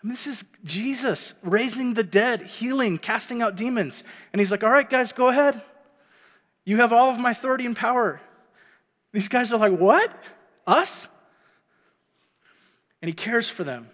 I 0.03 0.07
mean, 0.07 0.13
this 0.13 0.27
is 0.27 0.45
Jesus 0.65 1.35
raising 1.43 1.95
the 1.95 2.03
dead, 2.03 2.43
healing, 2.43 2.99
casting 2.99 3.43
out 3.43 3.57
demons. 3.57 4.05
And 4.33 4.41
he's 4.41 4.51
like, 4.51 4.63
All 4.63 4.71
right, 4.71 4.89
guys, 4.89 5.13
go 5.13 5.29
ahead. 5.29 5.63
You 6.65 6.79
have 6.79 6.93
all 6.93 7.11
of 7.11 7.19
my 7.19 7.31
authority 7.31 7.67
and 7.67 7.77
power. 7.77 8.21
These 9.13 9.29
guys 9.29 9.53
are 9.53 9.59
like, 9.59 9.73
What? 9.73 10.13
Us? 10.67 11.09
And 13.01 13.09
he 13.09 13.15
cares 13.15 13.49
for 13.49 13.65
them. 13.65 13.89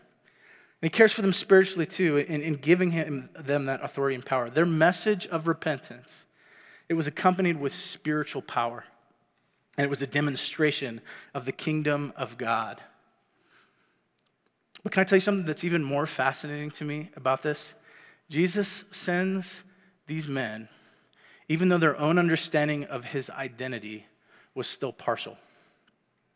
And 0.83 0.91
he 0.91 0.91
cares 0.91 1.13
for 1.13 1.23
them 1.23 1.33
spiritually 1.33 1.87
too 1.87 2.17
in, 2.17 2.43
in 2.43 2.55
giving 2.55 2.91
him, 2.91 3.31
them 3.39 3.67
that 3.67 3.85
authority 3.85 4.17
and 4.17 4.25
power. 4.25 4.51
Their 4.51 4.67
message 4.67 5.27
of 5.29 5.47
repentance, 5.47 6.27
it 6.89 6.95
was 6.95 7.07
accompanied 7.07 7.61
with 7.61 7.75
spiritual 7.75 8.43
power. 8.43 8.85
And 9.79 9.85
it 9.85 9.91
was 9.91 10.03
a 10.03 10.07
demonstration 10.07 11.01
of 11.35 11.45
the 11.45 11.53
kingdom 11.53 12.13
of 12.17 12.37
God. 12.37 12.81
But 14.83 14.93
can 14.93 15.03
I 15.03 15.05
tell 15.05 15.17
you 15.17 15.21
something 15.21 15.47
that's 15.47 15.65
even 15.65 15.83
more 15.85 16.07
fascinating 16.07 16.71
to 16.73 16.85
me 16.85 17.11
about 17.17 17.43
this? 17.43 17.75
Jesus 18.29 18.85
sends 18.91 19.63
these 20.07 20.27
men, 20.27 20.69
even 21.49 21.69
though 21.69 21.79
their 21.79 21.99
own 21.99 22.19
understanding 22.19 22.85
of 22.85 23.05
his 23.05 23.31
identity 23.31 24.07
was 24.55 24.67
still 24.67 24.93
partial. 24.93 25.37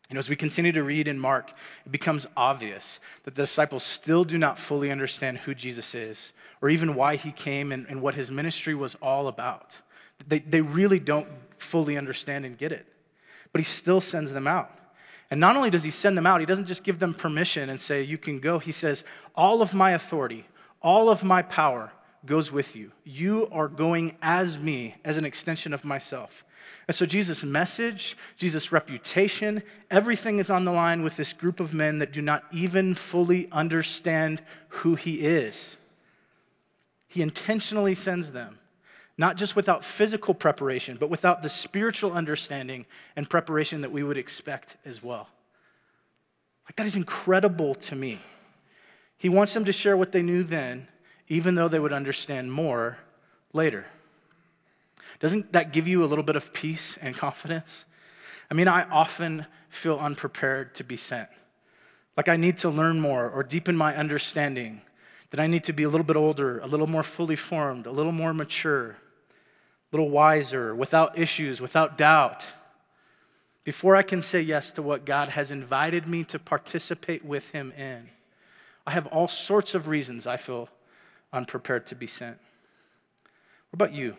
You 0.09 0.13
know, 0.13 0.19
as 0.19 0.29
we 0.29 0.37
continue 0.37 0.71
to 0.71 0.83
read 0.83 1.07
in 1.09 1.19
Mark, 1.19 1.51
it 1.85 1.91
becomes 1.91 2.25
obvious 2.37 3.01
that 3.23 3.35
the 3.35 3.43
disciples 3.43 3.83
still 3.83 4.23
do 4.23 4.37
not 4.37 4.57
fully 4.57 4.89
understand 4.89 5.39
who 5.39 5.53
Jesus 5.53 5.93
is 5.93 6.31
or 6.61 6.69
even 6.69 6.95
why 6.95 7.17
he 7.17 7.31
came 7.31 7.73
and, 7.73 7.85
and 7.89 8.01
what 8.01 8.15
his 8.15 8.31
ministry 8.31 8.73
was 8.73 8.95
all 9.01 9.27
about. 9.27 9.77
They, 10.25 10.39
they 10.39 10.61
really 10.61 10.99
don't 10.99 11.27
fully 11.57 11.97
understand 11.97 12.45
and 12.45 12.57
get 12.57 12.71
it. 12.71 12.87
But 13.51 13.59
he 13.59 13.65
still 13.65 13.99
sends 13.99 14.31
them 14.31 14.47
out. 14.47 14.71
And 15.29 15.39
not 15.39 15.55
only 15.55 15.69
does 15.69 15.83
he 15.83 15.91
send 15.91 16.17
them 16.17 16.25
out, 16.25 16.39
he 16.39 16.45
doesn't 16.45 16.67
just 16.67 16.83
give 16.83 16.99
them 16.99 17.13
permission 17.13 17.69
and 17.69 17.79
say, 17.79 18.01
You 18.01 18.17
can 18.17 18.39
go. 18.39 18.59
He 18.59 18.71
says, 18.71 19.03
All 19.35 19.61
of 19.61 19.73
my 19.73 19.91
authority, 19.91 20.45
all 20.81 21.09
of 21.09 21.23
my 21.23 21.41
power 21.41 21.91
goes 22.25 22.51
with 22.51 22.75
you. 22.75 22.91
You 23.03 23.47
are 23.51 23.67
going 23.67 24.17
as 24.21 24.57
me, 24.57 24.95
as 25.03 25.17
an 25.17 25.25
extension 25.25 25.73
of 25.73 25.83
myself. 25.83 26.43
And 26.87 26.95
so, 26.95 27.05
Jesus' 27.05 27.43
message, 27.43 28.15
Jesus' 28.37 28.71
reputation, 28.71 29.61
everything 29.91 30.39
is 30.39 30.49
on 30.49 30.63
the 30.63 30.71
line 30.71 31.03
with 31.03 31.17
this 31.17 31.33
group 31.33 31.59
of 31.59 31.73
men 31.73 31.99
that 31.99 32.13
do 32.13 32.21
not 32.21 32.45
even 32.51 32.95
fully 32.95 33.49
understand 33.51 34.41
who 34.69 34.95
he 34.95 35.15
is. 35.15 35.75
He 37.07 37.21
intentionally 37.21 37.95
sends 37.95 38.31
them, 38.31 38.59
not 39.17 39.35
just 39.35 39.55
without 39.55 39.83
physical 39.83 40.33
preparation, 40.33 40.97
but 40.99 41.09
without 41.09 41.41
the 41.41 41.49
spiritual 41.49 42.13
understanding 42.13 42.85
and 43.15 43.29
preparation 43.29 43.81
that 43.81 43.91
we 43.91 44.03
would 44.03 44.17
expect 44.17 44.77
as 44.85 45.01
well. 45.01 45.27
Like, 46.65 46.75
that 46.75 46.85
is 46.85 46.95
incredible 46.95 47.73
to 47.75 47.95
me. 47.95 48.19
He 49.17 49.29
wants 49.29 49.53
them 49.53 49.65
to 49.65 49.73
share 49.73 49.97
what 49.97 50.11
they 50.11 50.21
knew 50.21 50.43
then, 50.43 50.87
even 51.27 51.55
though 51.55 51.67
they 51.67 51.79
would 51.79 51.93
understand 51.93 52.51
more 52.51 52.99
later. 53.53 53.87
Doesn't 55.19 55.51
that 55.53 55.73
give 55.73 55.87
you 55.87 56.03
a 56.03 56.05
little 56.05 56.23
bit 56.23 56.35
of 56.35 56.53
peace 56.53 56.97
and 57.01 57.15
confidence? 57.17 57.85
I 58.51 58.53
mean, 58.53 58.67
I 58.67 58.83
often 58.89 59.45
feel 59.69 59.97
unprepared 59.97 60.75
to 60.75 60.83
be 60.83 60.97
sent. 60.97 61.29
Like 62.15 62.29
I 62.29 62.35
need 62.35 62.57
to 62.59 62.69
learn 62.69 62.99
more 62.99 63.29
or 63.29 63.43
deepen 63.43 63.75
my 63.75 63.95
understanding, 63.95 64.81
that 65.31 65.39
I 65.39 65.47
need 65.47 65.63
to 65.65 65.73
be 65.73 65.83
a 65.83 65.89
little 65.89 66.05
bit 66.05 66.15
older, 66.15 66.59
a 66.59 66.67
little 66.67 66.87
more 66.87 67.03
fully 67.03 67.35
formed, 67.35 67.85
a 67.85 67.91
little 67.91 68.11
more 68.11 68.33
mature, 68.33 68.97
little 69.91 70.09
wiser, 70.09 70.75
without 70.75 71.17
issues, 71.17 71.61
without 71.61 71.97
doubt. 71.97 72.45
Before 73.63 73.95
I 73.95 74.01
can 74.01 74.21
say 74.21 74.41
yes 74.41 74.71
to 74.73 74.81
what 74.81 75.05
God 75.05 75.29
has 75.29 75.51
invited 75.51 76.07
me 76.07 76.23
to 76.25 76.39
participate 76.39 77.23
with 77.25 77.49
Him 77.49 77.71
in, 77.77 78.09
I 78.85 78.91
have 78.91 79.07
all 79.07 79.27
sorts 79.27 79.75
of 79.75 79.87
reasons 79.87 80.25
I 80.25 80.37
feel 80.37 80.69
unprepared 81.33 81.87
to 81.87 81.95
be 81.95 82.07
sent. 82.07 82.37
What 83.69 83.85
about 83.85 83.93
you? 83.93 84.15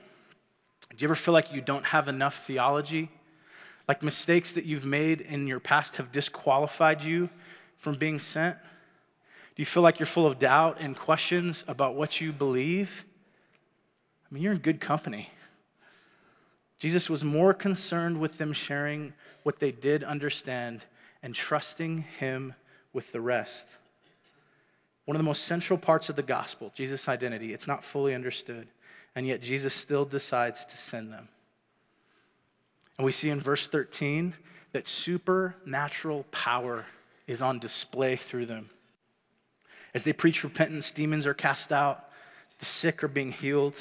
Do 0.90 0.96
you 0.98 1.06
ever 1.06 1.14
feel 1.14 1.34
like 1.34 1.52
you 1.52 1.60
don't 1.60 1.86
have 1.86 2.08
enough 2.08 2.46
theology? 2.46 3.10
Like 3.86 4.02
mistakes 4.02 4.52
that 4.52 4.64
you've 4.64 4.84
made 4.84 5.22
in 5.22 5.46
your 5.46 5.60
past 5.60 5.96
have 5.96 6.12
disqualified 6.12 7.02
you 7.02 7.30
from 7.78 7.94
being 7.94 8.20
sent? 8.20 8.56
Do 8.58 9.62
you 9.62 9.66
feel 9.66 9.82
like 9.82 9.98
you're 9.98 10.06
full 10.06 10.26
of 10.26 10.38
doubt 10.38 10.78
and 10.80 10.96
questions 10.96 11.64
about 11.66 11.94
what 11.94 12.20
you 12.20 12.32
believe? 12.32 13.04
I 14.30 14.34
mean, 14.34 14.42
you're 14.42 14.52
in 14.52 14.58
good 14.58 14.80
company. 14.80 15.30
Jesus 16.78 17.10
was 17.10 17.24
more 17.24 17.52
concerned 17.52 18.20
with 18.20 18.38
them 18.38 18.52
sharing 18.52 19.12
what 19.42 19.58
they 19.58 19.72
did 19.72 20.04
understand 20.04 20.84
and 21.22 21.34
trusting 21.34 22.04
him 22.18 22.54
with 22.92 23.12
the 23.12 23.20
rest. 23.20 23.68
One 25.04 25.16
of 25.16 25.18
the 25.18 25.24
most 25.24 25.44
central 25.44 25.78
parts 25.78 26.08
of 26.08 26.16
the 26.16 26.22
gospel, 26.22 26.72
Jesus' 26.74 27.08
identity, 27.08 27.52
it's 27.52 27.66
not 27.66 27.84
fully 27.84 28.14
understood 28.14 28.68
and 29.18 29.26
yet 29.26 29.42
Jesus 29.42 29.74
still 29.74 30.04
decides 30.04 30.64
to 30.66 30.76
send 30.76 31.12
them. 31.12 31.28
And 32.96 33.04
we 33.04 33.10
see 33.10 33.30
in 33.30 33.40
verse 33.40 33.66
13 33.66 34.34
that 34.70 34.86
supernatural 34.86 36.24
power 36.30 36.86
is 37.26 37.42
on 37.42 37.58
display 37.58 38.14
through 38.14 38.46
them. 38.46 38.70
As 39.92 40.04
they 40.04 40.12
preach 40.12 40.44
repentance, 40.44 40.92
demons 40.92 41.26
are 41.26 41.34
cast 41.34 41.72
out, 41.72 42.10
the 42.60 42.64
sick 42.64 43.02
are 43.02 43.08
being 43.08 43.32
healed. 43.32 43.74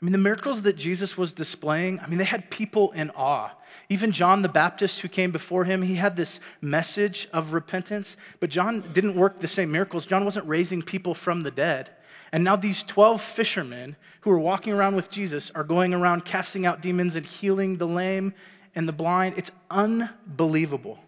I 0.00 0.04
mean, 0.04 0.12
the 0.12 0.18
miracles 0.18 0.62
that 0.62 0.76
Jesus 0.76 1.18
was 1.18 1.34
displaying, 1.34 2.00
I 2.00 2.06
mean, 2.06 2.18
they 2.18 2.24
had 2.24 2.50
people 2.50 2.90
in 2.92 3.10
awe. 3.10 3.50
Even 3.90 4.12
John 4.12 4.40
the 4.40 4.48
Baptist, 4.48 5.00
who 5.00 5.08
came 5.08 5.30
before 5.30 5.64
him, 5.64 5.82
he 5.82 5.96
had 5.96 6.16
this 6.16 6.40
message 6.62 7.28
of 7.34 7.52
repentance, 7.52 8.16
but 8.38 8.48
John 8.48 8.92
didn't 8.94 9.14
work 9.14 9.40
the 9.40 9.48
same 9.48 9.70
miracles. 9.70 10.06
John 10.06 10.24
wasn't 10.24 10.46
raising 10.48 10.80
people 10.80 11.14
from 11.14 11.42
the 11.42 11.50
dead. 11.50 11.90
And 12.32 12.42
now 12.44 12.56
these 12.56 12.82
12 12.82 13.20
fishermen 13.20 13.96
who 14.22 14.30
are 14.30 14.38
walking 14.38 14.72
around 14.72 14.96
with 14.96 15.10
Jesus 15.10 15.50
are 15.54 15.64
going 15.64 15.92
around 15.92 16.24
casting 16.24 16.64
out 16.64 16.80
demons 16.80 17.14
and 17.14 17.26
healing 17.26 17.76
the 17.76 17.86
lame 17.86 18.32
and 18.74 18.88
the 18.88 18.92
blind. 18.92 19.34
It's 19.36 19.50
unbelievable. 19.70 20.98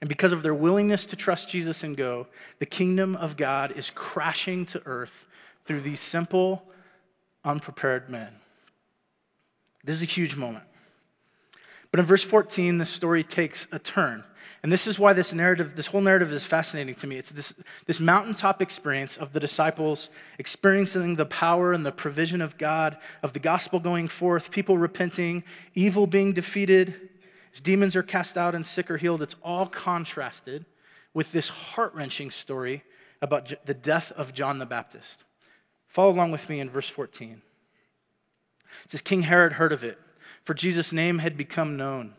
And 0.00 0.08
because 0.08 0.32
of 0.32 0.42
their 0.42 0.54
willingness 0.54 1.04
to 1.06 1.16
trust 1.16 1.48
Jesus 1.48 1.84
and 1.84 1.96
go, 1.96 2.26
the 2.58 2.66
kingdom 2.66 3.14
of 3.16 3.36
God 3.36 3.76
is 3.76 3.90
crashing 3.90 4.66
to 4.66 4.82
earth 4.86 5.26
through 5.66 5.82
these 5.82 6.00
simple, 6.00 6.62
unprepared 7.44 8.08
men. 8.08 8.28
This 9.84 9.96
is 9.96 10.02
a 10.02 10.06
huge 10.06 10.36
moment. 10.36 10.64
But 11.90 12.00
in 12.00 12.06
verse 12.06 12.22
14, 12.22 12.78
the 12.78 12.86
story 12.86 13.24
takes 13.24 13.66
a 13.72 13.78
turn. 13.78 14.24
And 14.62 14.70
this 14.70 14.86
is 14.86 14.98
why 14.98 15.14
this 15.14 15.32
narrative, 15.32 15.72
this 15.74 15.86
whole 15.86 16.02
narrative 16.02 16.30
is 16.32 16.44
fascinating 16.44 16.94
to 16.96 17.06
me. 17.06 17.16
It's 17.16 17.30
this, 17.30 17.54
this 17.86 17.98
mountaintop 17.98 18.60
experience 18.60 19.16
of 19.16 19.32
the 19.32 19.40
disciples 19.40 20.10
experiencing 20.38 21.16
the 21.16 21.24
power 21.24 21.72
and 21.72 21.84
the 21.84 21.92
provision 21.92 22.42
of 22.42 22.58
God, 22.58 22.98
of 23.22 23.32
the 23.32 23.38
gospel 23.38 23.80
going 23.80 24.06
forth, 24.06 24.50
people 24.50 24.76
repenting, 24.76 25.44
evil 25.74 26.06
being 26.06 26.32
defeated, 26.34 27.08
as 27.54 27.60
demons 27.60 27.96
are 27.96 28.02
cast 28.02 28.36
out 28.36 28.54
and 28.54 28.66
sick 28.66 28.90
are 28.90 28.98
healed. 28.98 29.22
It's 29.22 29.36
all 29.42 29.66
contrasted 29.66 30.66
with 31.14 31.32
this 31.32 31.48
heart 31.48 31.94
wrenching 31.94 32.30
story 32.30 32.84
about 33.22 33.52
the 33.64 33.74
death 33.74 34.12
of 34.12 34.34
John 34.34 34.58
the 34.58 34.66
Baptist. 34.66 35.24
Follow 35.90 36.12
along 36.12 36.30
with 36.30 36.48
me 36.48 36.60
in 36.60 36.70
verse 36.70 36.88
14. 36.88 37.42
It 38.84 38.90
says, 38.90 39.02
King 39.02 39.22
Herod 39.22 39.54
heard 39.54 39.72
of 39.72 39.82
it, 39.82 39.98
for 40.44 40.54
Jesus' 40.54 40.92
name 40.92 41.18
had 41.18 41.36
become 41.36 41.76
known. 41.76 42.14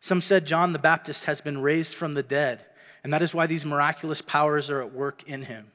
Some 0.00 0.20
said 0.20 0.46
John 0.46 0.72
the 0.72 0.78
Baptist 0.78 1.24
has 1.24 1.40
been 1.40 1.60
raised 1.60 1.94
from 1.94 2.14
the 2.14 2.22
dead, 2.22 2.64
and 3.02 3.12
that 3.12 3.20
is 3.20 3.34
why 3.34 3.46
these 3.46 3.64
miraculous 3.64 4.22
powers 4.22 4.70
are 4.70 4.80
at 4.80 4.94
work 4.94 5.24
in 5.28 5.42
him. 5.42 5.72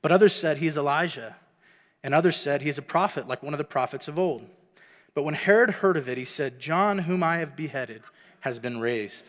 But 0.00 0.10
others 0.10 0.34
said 0.34 0.56
he 0.56 0.66
is 0.66 0.78
Elijah, 0.78 1.36
and 2.02 2.14
others 2.14 2.36
said 2.36 2.62
he 2.62 2.70
is 2.70 2.78
a 2.78 2.82
prophet, 2.82 3.28
like 3.28 3.42
one 3.42 3.52
of 3.52 3.58
the 3.58 3.64
prophets 3.64 4.08
of 4.08 4.18
old. 4.18 4.46
But 5.12 5.24
when 5.24 5.34
Herod 5.34 5.70
heard 5.70 5.98
of 5.98 6.08
it, 6.08 6.16
he 6.16 6.24
said, 6.24 6.58
John, 6.58 7.00
whom 7.00 7.22
I 7.22 7.38
have 7.38 7.56
beheaded, 7.56 8.02
has 8.40 8.58
been 8.58 8.80
raised. 8.80 9.28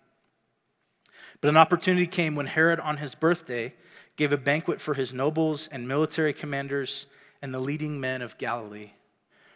But 1.41 1.49
an 1.49 1.57
opportunity 1.57 2.07
came 2.07 2.35
when 2.35 2.45
Herod, 2.45 2.79
on 2.79 2.97
his 2.97 3.15
birthday, 3.15 3.73
gave 4.15 4.31
a 4.31 4.37
banquet 4.37 4.79
for 4.79 4.93
his 4.93 5.11
nobles 5.11 5.67
and 5.71 5.87
military 5.87 6.33
commanders 6.33 7.07
and 7.41 7.53
the 7.53 7.59
leading 7.59 7.99
men 7.99 8.21
of 8.21 8.37
Galilee. 8.37 8.91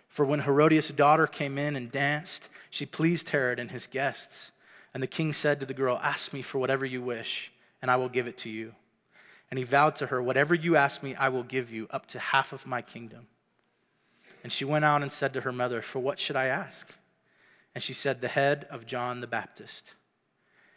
For 0.09 0.25
when 0.25 0.41
Herodias' 0.41 0.89
daughter 0.89 1.27
came 1.27 1.57
in 1.57 1.75
and 1.75 1.91
danced, 1.91 2.49
she 2.71 2.85
pleased 2.85 3.29
Herod 3.29 3.59
and 3.59 3.69
his 3.69 3.85
guests. 3.85 4.51
And 4.93 5.03
the 5.03 5.07
king 5.07 5.33
said 5.33 5.59
to 5.59 5.65
the 5.65 5.73
girl, 5.73 5.99
Ask 6.01 6.33
me 6.33 6.41
for 6.41 6.57
whatever 6.57 6.85
you 6.85 7.01
wish, 7.01 7.51
and 7.81 7.91
I 7.91 7.97
will 7.97 8.09
give 8.09 8.27
it 8.27 8.37
to 8.39 8.49
you. 8.49 8.73
And 9.51 9.59
he 9.59 9.63
vowed 9.63 9.95
to 9.97 10.07
her, 10.07 10.21
Whatever 10.23 10.55
you 10.55 10.75
ask 10.75 11.03
me, 11.03 11.13
I 11.15 11.29
will 11.29 11.43
give 11.43 11.69
you, 11.69 11.87
up 11.91 12.07
to 12.07 12.19
half 12.19 12.51
of 12.53 12.65
my 12.65 12.81
kingdom. 12.81 13.27
And 14.43 14.51
she 14.51 14.65
went 14.65 14.85
out 14.85 15.03
and 15.03 15.11
said 15.11 15.33
to 15.33 15.41
her 15.41 15.51
mother, 15.51 15.81
For 15.81 15.99
what 15.99 16.19
should 16.19 16.35
I 16.35 16.45
ask? 16.45 16.87
And 17.75 17.83
she 17.83 17.93
said, 17.93 18.21
The 18.21 18.29
head 18.29 18.65
of 18.71 18.85
John 18.85 19.21
the 19.21 19.27
Baptist. 19.27 19.93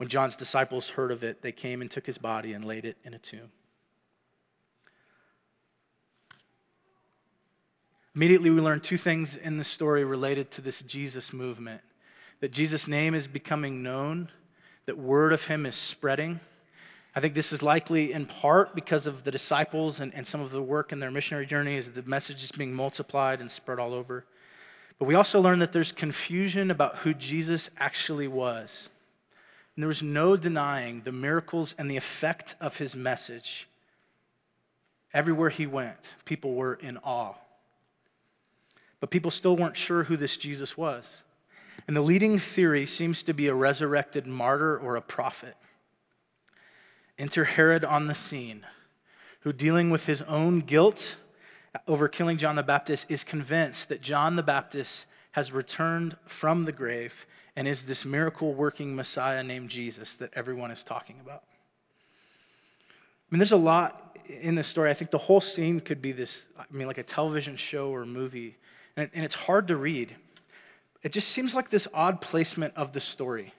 When 0.00 0.08
John's 0.08 0.34
disciples 0.34 0.88
heard 0.88 1.12
of 1.12 1.22
it, 1.22 1.42
they 1.42 1.52
came 1.52 1.82
and 1.82 1.90
took 1.90 2.06
his 2.06 2.16
body 2.16 2.54
and 2.54 2.64
laid 2.64 2.86
it 2.86 2.96
in 3.04 3.12
a 3.12 3.18
tomb. 3.18 3.50
Immediately, 8.14 8.48
we 8.48 8.62
learn 8.62 8.80
two 8.80 8.96
things 8.96 9.36
in 9.36 9.58
the 9.58 9.62
story 9.62 10.02
related 10.04 10.50
to 10.52 10.62
this 10.62 10.80
Jesus 10.80 11.34
movement 11.34 11.82
that 12.40 12.50
Jesus' 12.50 12.88
name 12.88 13.14
is 13.14 13.28
becoming 13.28 13.82
known, 13.82 14.30
that 14.86 14.96
word 14.96 15.34
of 15.34 15.44
him 15.44 15.66
is 15.66 15.74
spreading. 15.74 16.40
I 17.14 17.20
think 17.20 17.34
this 17.34 17.52
is 17.52 17.62
likely 17.62 18.14
in 18.14 18.24
part 18.24 18.74
because 18.74 19.06
of 19.06 19.24
the 19.24 19.30
disciples 19.30 20.00
and, 20.00 20.14
and 20.14 20.26
some 20.26 20.40
of 20.40 20.50
the 20.50 20.62
work 20.62 20.92
in 20.92 21.00
their 21.00 21.10
missionary 21.10 21.44
journey 21.44 21.76
as 21.76 21.90
the 21.90 22.04
message 22.04 22.42
is 22.42 22.52
being 22.52 22.72
multiplied 22.72 23.42
and 23.42 23.50
spread 23.50 23.78
all 23.78 23.92
over. 23.92 24.24
But 24.98 25.04
we 25.04 25.14
also 25.14 25.42
learn 25.42 25.58
that 25.58 25.74
there's 25.74 25.92
confusion 25.92 26.70
about 26.70 26.96
who 26.96 27.12
Jesus 27.12 27.68
actually 27.76 28.28
was. 28.28 28.88
And 29.80 29.82
there 29.82 29.88
was 29.88 30.02
no 30.02 30.36
denying 30.36 31.00
the 31.04 31.10
miracles 31.10 31.74
and 31.78 31.90
the 31.90 31.96
effect 31.96 32.54
of 32.60 32.76
his 32.76 32.94
message. 32.94 33.66
Everywhere 35.14 35.48
he 35.48 35.66
went, 35.66 36.12
people 36.26 36.52
were 36.52 36.74
in 36.74 36.98
awe. 36.98 37.32
But 39.00 39.08
people 39.08 39.30
still 39.30 39.56
weren't 39.56 39.78
sure 39.78 40.04
who 40.04 40.18
this 40.18 40.36
Jesus 40.36 40.76
was. 40.76 41.22
And 41.88 41.96
the 41.96 42.02
leading 42.02 42.38
theory 42.38 42.84
seems 42.84 43.22
to 43.22 43.32
be 43.32 43.46
a 43.46 43.54
resurrected 43.54 44.26
martyr 44.26 44.76
or 44.76 44.96
a 44.96 45.00
prophet. 45.00 45.56
Enter 47.18 47.44
Herod 47.44 47.82
on 47.82 48.06
the 48.06 48.14
scene, 48.14 48.66
who, 49.44 49.52
dealing 49.54 49.88
with 49.88 50.04
his 50.04 50.20
own 50.20 50.60
guilt 50.60 51.16
over 51.88 52.06
killing 52.06 52.36
John 52.36 52.56
the 52.56 52.62
Baptist, 52.62 53.10
is 53.10 53.24
convinced 53.24 53.88
that 53.88 54.02
John 54.02 54.36
the 54.36 54.42
Baptist 54.42 55.06
has 55.30 55.52
returned 55.52 56.18
from 56.26 56.66
the 56.66 56.72
grave 56.72 57.24
and 57.56 57.66
is 57.66 57.82
this 57.82 58.04
miracle 58.04 58.54
working 58.54 58.94
Messiah 58.94 59.42
named 59.42 59.70
Jesus 59.70 60.14
that 60.16 60.30
everyone 60.34 60.70
is 60.70 60.82
talking 60.82 61.16
about. 61.20 61.42
I 63.30 63.34
mean, 63.34 63.38
there's 63.38 63.52
a 63.52 63.56
lot 63.56 64.16
in 64.28 64.54
this 64.54 64.66
story. 64.66 64.90
I 64.90 64.94
think 64.94 65.10
the 65.10 65.18
whole 65.18 65.40
scene 65.40 65.80
could 65.80 66.02
be 66.02 66.12
this, 66.12 66.46
I 66.58 66.64
mean, 66.70 66.86
like 66.86 66.98
a 66.98 67.02
television 67.02 67.56
show 67.56 67.90
or 67.90 68.04
movie, 68.04 68.56
and, 68.96 69.10
and 69.14 69.24
it's 69.24 69.34
hard 69.34 69.68
to 69.68 69.76
read. 69.76 70.14
It 71.02 71.12
just 71.12 71.28
seems 71.28 71.54
like 71.54 71.70
this 71.70 71.88
odd 71.94 72.20
placement 72.20 72.74
of 72.76 72.92
the 72.92 73.00
story. 73.00 73.54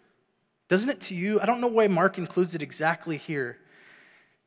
Doesn't 0.70 0.90
it 0.90 1.02
to 1.02 1.16
you? 1.16 1.40
I 1.42 1.46
don't 1.46 1.60
know 1.60 1.68
why 1.68 1.88
Mark 1.88 2.18
includes 2.18 2.56
it 2.56 2.62
exactly 2.62 3.18
here. 3.18 3.58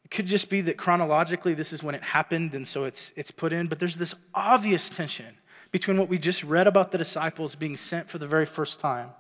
It 0.05 0.11
could 0.11 0.27
just 0.27 0.49
be 0.49 0.61
that 0.63 0.77
chronologically 0.77 1.55
this 1.55 1.73
is 1.73 1.83
when 1.83 1.95
it 1.95 2.03
happened, 2.03 2.55
and 2.55 2.67
so 2.67 2.85
it's, 2.85 3.13
it's 3.17 3.31
put 3.31 3.53
in, 3.53 3.67
but 3.67 3.79
there's 3.79 3.97
this 3.97 4.15
obvious 4.35 4.89
tension 4.91 5.37
between 5.71 5.99
what 5.99 6.09
we 6.09 6.19
just 6.19 6.45
read 6.45 6.67
about 6.67 6.93
the 6.93 6.99
disciples 6.99 7.55
being 7.55 7.77
sent 7.77 8.09
for 8.09 8.19
the 8.19 8.27
very 8.27 8.47
first 8.47 8.79
time 8.79 9.11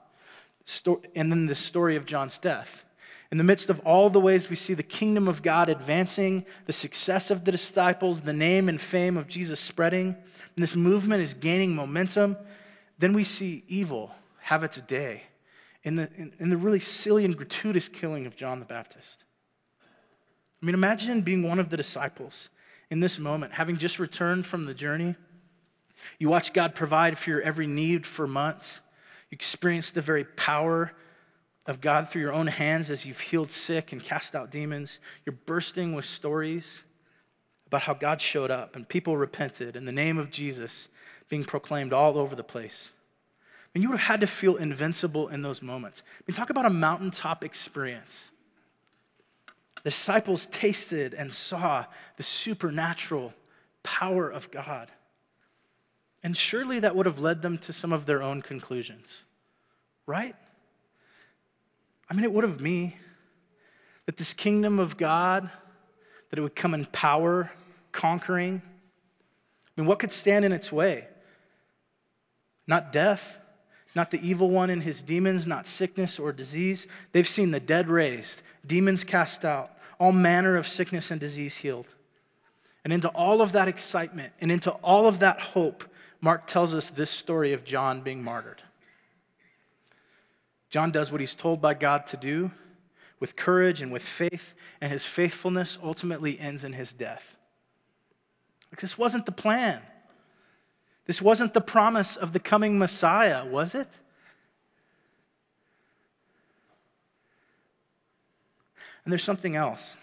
and 1.14 1.30
then 1.30 1.46
the 1.46 1.54
story 1.54 1.96
of 1.96 2.06
John's 2.06 2.38
death. 2.38 2.84
In 3.30 3.38
the 3.38 3.44
midst 3.44 3.68
of 3.70 3.80
all 3.80 4.10
the 4.10 4.20
ways 4.20 4.48
we 4.48 4.56
see 4.56 4.74
the 4.74 4.82
kingdom 4.82 5.28
of 5.28 5.42
God 5.42 5.68
advancing, 5.68 6.44
the 6.66 6.72
success 6.72 7.30
of 7.30 7.44
the 7.44 7.52
disciples, 7.52 8.20
the 8.20 8.32
name 8.32 8.68
and 8.68 8.80
fame 8.80 9.16
of 9.16 9.26
Jesus 9.28 9.58
spreading, 9.58 10.08
and 10.08 10.62
this 10.62 10.76
movement 10.76 11.22
is 11.22 11.34
gaining 11.34 11.74
momentum, 11.74 12.36
then 12.98 13.12
we 13.12 13.24
see 13.24 13.64
evil 13.66 14.12
have 14.42 14.62
its 14.62 14.80
day 14.80 15.24
in 15.82 15.96
the, 15.96 16.08
in, 16.14 16.32
in 16.38 16.50
the 16.50 16.56
really 16.56 16.80
silly 16.80 17.24
and 17.24 17.36
gratuitous 17.36 17.88
killing 17.88 18.26
of 18.26 18.36
John 18.36 18.60
the 18.60 18.64
Baptist. 18.64 19.24
I 20.62 20.66
mean, 20.66 20.74
imagine 20.74 21.22
being 21.22 21.42
one 21.42 21.58
of 21.58 21.70
the 21.70 21.76
disciples 21.76 22.50
in 22.90 23.00
this 23.00 23.18
moment, 23.18 23.54
having 23.54 23.76
just 23.76 23.98
returned 23.98 24.46
from 24.46 24.66
the 24.66 24.74
journey 24.74 25.16
you 26.18 26.28
watch 26.28 26.52
God 26.52 26.74
provide 26.74 27.18
for 27.18 27.30
your 27.30 27.42
every 27.42 27.66
need 27.66 28.06
for 28.06 28.26
months. 28.26 28.80
Experience 29.34 29.90
the 29.90 30.00
very 30.00 30.22
power 30.24 30.92
of 31.66 31.80
God 31.80 32.08
through 32.08 32.22
your 32.22 32.32
own 32.32 32.46
hands 32.46 32.88
as 32.88 33.04
you've 33.04 33.18
healed 33.18 33.50
sick 33.50 33.90
and 33.90 34.00
cast 34.00 34.36
out 34.36 34.52
demons. 34.52 35.00
You're 35.26 35.36
bursting 35.44 35.92
with 35.92 36.04
stories 36.04 36.82
about 37.66 37.82
how 37.82 37.94
God 37.94 38.22
showed 38.22 38.52
up 38.52 38.76
and 38.76 38.88
people 38.88 39.16
repented 39.16 39.74
in 39.74 39.86
the 39.86 39.92
name 39.92 40.18
of 40.18 40.30
Jesus 40.30 40.86
being 41.28 41.42
proclaimed 41.42 41.92
all 41.92 42.16
over 42.16 42.36
the 42.36 42.44
place. 42.44 42.92
I 43.42 43.66
mean, 43.74 43.82
you 43.82 43.88
would 43.88 43.98
have 43.98 44.06
had 44.06 44.20
to 44.20 44.28
feel 44.28 44.54
invincible 44.54 45.26
in 45.26 45.42
those 45.42 45.62
moments. 45.62 46.04
I 46.06 46.22
mean, 46.28 46.36
talk 46.36 46.50
about 46.50 46.66
a 46.66 46.70
mountaintop 46.70 47.42
experience. 47.42 48.30
The 49.82 49.90
disciples 49.90 50.46
tasted 50.46 51.12
and 51.12 51.32
saw 51.32 51.86
the 52.16 52.22
supernatural 52.22 53.34
power 53.82 54.28
of 54.28 54.52
God. 54.52 54.92
And 56.24 56.36
surely 56.36 56.80
that 56.80 56.96
would 56.96 57.04
have 57.04 57.18
led 57.18 57.42
them 57.42 57.58
to 57.58 57.72
some 57.72 57.92
of 57.92 58.06
their 58.06 58.22
own 58.22 58.40
conclusions, 58.40 59.22
right? 60.06 60.34
I 62.08 62.14
mean, 62.14 62.24
it 62.24 62.32
would 62.32 62.44
have 62.44 62.62
me. 62.62 62.96
That 64.06 64.16
this 64.16 64.32
kingdom 64.32 64.78
of 64.78 64.96
God, 64.96 65.50
that 66.30 66.38
it 66.38 66.42
would 66.42 66.56
come 66.56 66.74
in 66.74 66.86
power, 66.86 67.52
conquering. 67.92 68.62
I 68.64 69.80
mean, 69.80 69.86
what 69.86 69.98
could 69.98 70.12
stand 70.12 70.44
in 70.44 70.52
its 70.52 70.72
way? 70.72 71.08
Not 72.66 72.90
death, 72.90 73.38
not 73.94 74.10
the 74.10 74.26
evil 74.26 74.48
one 74.50 74.70
and 74.70 74.82
his 74.82 75.02
demons, 75.02 75.46
not 75.46 75.66
sickness 75.66 76.18
or 76.18 76.32
disease. 76.32 76.86
They've 77.12 77.28
seen 77.28 77.50
the 77.50 77.60
dead 77.60 77.88
raised, 77.88 78.42
demons 78.66 79.04
cast 79.04 79.44
out, 79.44 79.70
all 80.00 80.12
manner 80.12 80.56
of 80.56 80.66
sickness 80.66 81.10
and 81.10 81.20
disease 81.20 81.58
healed. 81.58 81.86
And 82.82 82.92
into 82.92 83.08
all 83.08 83.40
of 83.40 83.52
that 83.52 83.68
excitement 83.68 84.32
and 84.40 84.50
into 84.50 84.70
all 84.70 85.06
of 85.06 85.20
that 85.20 85.40
hope, 85.40 85.84
Mark 86.24 86.46
tells 86.46 86.72
us 86.74 86.88
this 86.88 87.10
story 87.10 87.52
of 87.52 87.66
John 87.66 88.00
being 88.00 88.24
martyred. 88.24 88.62
John 90.70 90.90
does 90.90 91.12
what 91.12 91.20
he's 91.20 91.34
told 91.34 91.60
by 91.60 91.74
God 91.74 92.06
to 92.06 92.16
do 92.16 92.50
with 93.20 93.36
courage 93.36 93.82
and 93.82 93.92
with 93.92 94.02
faith, 94.02 94.54
and 94.80 94.90
his 94.90 95.04
faithfulness 95.04 95.76
ultimately 95.82 96.40
ends 96.40 96.64
in 96.64 96.72
his 96.72 96.94
death. 96.94 97.36
Like 98.72 98.80
this 98.80 98.96
wasn't 98.96 99.26
the 99.26 99.32
plan. 99.32 99.82
This 101.04 101.20
wasn't 101.20 101.52
the 101.52 101.60
promise 101.60 102.16
of 102.16 102.32
the 102.32 102.40
coming 102.40 102.78
Messiah, 102.78 103.44
was 103.44 103.74
it? 103.74 103.88
And 109.04 109.12
there's 109.12 109.22
something 109.22 109.56
else. 109.56 109.94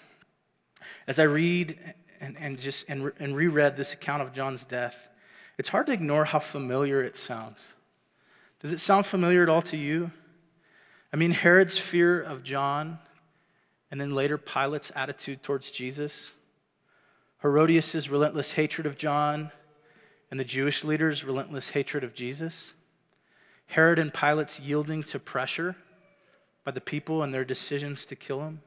As 1.08 1.18
I 1.18 1.24
read 1.24 1.80
and, 2.20 2.38
and 2.38 2.60
just 2.60 2.86
and, 2.88 3.12
and 3.18 3.36
reread 3.36 3.76
this 3.76 3.94
account 3.94 4.22
of 4.22 4.34
John's 4.34 4.66
death, 4.66 5.08
it's 5.58 5.70
hard 5.70 5.88
to 5.88 5.94
ignore 5.94 6.26
how 6.26 6.40
familiar 6.40 7.04
it 7.04 7.18
sounds. 7.18 7.74
Does 8.62 8.72
it 8.72 8.80
sound 8.80 9.06
familiar 9.06 9.44
at 9.44 9.50
all 9.50 9.62
to 9.64 9.78
you? 9.78 10.12
I 11.14 11.18
mean, 11.18 11.32
Herod's 11.32 11.78
fear 11.78 12.22
of 12.22 12.44
John, 12.44 13.00
and 13.90 14.00
then 14.00 14.12
later 14.12 14.38
Pilate's 14.38 14.92
attitude 14.96 15.44
towards 15.44 15.72
Jesus, 15.72 16.32
Herodias' 17.42 18.08
relentless 18.10 18.54
hatred 18.54 18.88
of 18.88 18.98
John, 18.98 19.52
and 20.30 20.40
the 20.40 20.46
Jewish 20.46 20.84
leaders' 20.84 21.24
relentless 21.24 21.72
hatred 21.72 22.04
of 22.04 22.14
Jesus, 22.14 22.72
Herod 23.68 24.00
and 24.00 24.14
Pilate's 24.14 24.60
yielding 24.60 25.04
to 25.04 25.20
pressure 25.20 25.76
by 26.64 26.72
the 26.72 26.82
people 26.82 27.24
and 27.24 27.34
their 27.34 27.44
decisions 27.44 28.06
to 28.06 28.16
kill 28.16 28.42
him, 28.42 28.62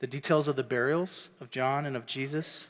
the 0.00 0.06
details 0.06 0.48
of 0.48 0.56
the 0.56 0.62
burials 0.62 1.28
of 1.40 1.50
John 1.50 1.84
and 1.84 1.96
of 1.96 2.06
Jesus. 2.06 2.68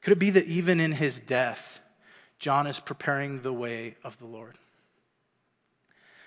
Could 0.00 0.14
it 0.14 0.18
be 0.18 0.30
that 0.30 0.46
even 0.46 0.80
in 0.80 0.92
his 0.92 1.18
death, 1.18 1.80
John 2.42 2.66
is 2.66 2.80
preparing 2.80 3.40
the 3.42 3.52
way 3.52 3.94
of 4.02 4.18
the 4.18 4.26
Lord. 4.26 4.58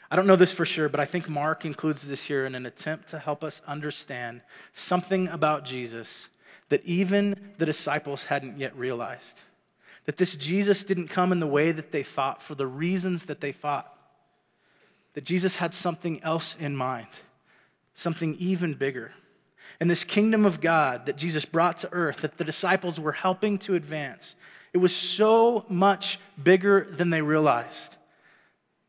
I 0.10 0.16
don't 0.16 0.28
know 0.28 0.38
this 0.38 0.54
for 0.54 0.66
sure, 0.66 0.88
but 0.88 1.02
I 1.02 1.06
think 1.06 1.28
Mark 1.28 1.66
includes 1.66 2.08
this 2.08 2.24
here 2.24 2.46
in 2.46 2.56
an 2.56 2.66
attempt 2.66 3.10
to 3.10 3.20
help 3.20 3.44
us 3.44 3.62
understand 3.68 4.40
something 4.72 5.28
about 5.28 5.66
Jesus 5.66 6.30
that 6.70 6.86
even 6.86 7.54
the 7.58 7.66
disciples 7.66 8.24
hadn't 8.24 8.58
yet 8.58 8.74
realized. 8.78 9.42
That 10.06 10.16
this 10.16 10.38
Jesus 10.38 10.86
didn't 10.86 11.10
come 11.10 11.34
in 11.34 11.42
the 11.42 11.48
way 11.48 11.74
that 11.74 11.92
they 11.92 12.04
thought, 12.04 12.42
for 12.42 12.56
the 12.56 12.66
reasons 12.66 13.26
that 13.26 13.42
they 13.42 13.52
thought. 13.52 13.94
That 15.16 15.26
Jesus 15.26 15.58
had 15.58 15.74
something 15.74 16.24
else 16.24 16.56
in 16.58 16.78
mind, 16.78 17.08
something 17.94 18.38
even 18.40 18.74
bigger. 18.74 19.12
And 19.82 19.92
this 19.92 20.06
kingdom 20.06 20.46
of 20.46 20.62
God 20.62 21.08
that 21.08 21.18
Jesus 21.18 21.44
brought 21.44 21.76
to 21.80 21.92
earth, 21.92 22.22
that 22.22 22.38
the 22.38 22.46
disciples 22.46 23.02
were 23.02 23.12
helping 23.12 23.58
to 23.60 23.76
advance, 23.76 24.38
it 24.76 24.82
was 24.82 24.94
so 24.94 25.64
much 25.70 26.20
bigger 26.44 26.86
than 26.92 27.10
they 27.10 27.22
realized. 27.22 27.96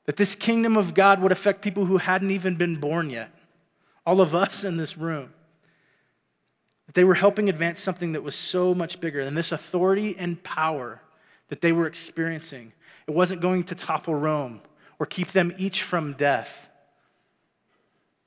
That 0.07 0.17
this 0.17 0.35
kingdom 0.35 0.77
of 0.77 0.95
God 0.95 1.23
would 1.23 1.31
affect 1.31 1.63
people 1.63 1.85
who 1.85 1.99
hadn't 1.99 2.33
even 2.33 2.57
been 2.57 2.81
born 2.81 3.09
yet, 3.09 3.31
all 4.05 4.21
of 4.21 4.35
us 4.35 4.65
in 4.65 4.79
this 4.79 4.99
room. 4.99 5.33
That 6.87 6.97
they 6.97 7.05
were 7.05 7.15
helping 7.15 7.49
advance 7.49 7.81
something 7.81 8.15
that 8.15 8.25
was 8.25 8.35
so 8.35 8.75
much 8.75 8.99
bigger 8.99 9.25
than 9.25 9.37
this 9.37 9.53
authority 9.53 10.17
and 10.19 10.43
power 10.43 11.03
that 11.51 11.61
they 11.61 11.71
were 11.71 11.87
experiencing. 11.87 12.73
It 13.07 13.15
wasn't 13.15 13.41
going 13.41 13.63
to 13.63 13.77
topple 13.77 14.17
Rome 14.17 14.63
or 14.99 15.07
keep 15.07 15.31
them 15.31 15.55
each 15.57 15.85
from 15.85 16.15
death, 16.15 16.69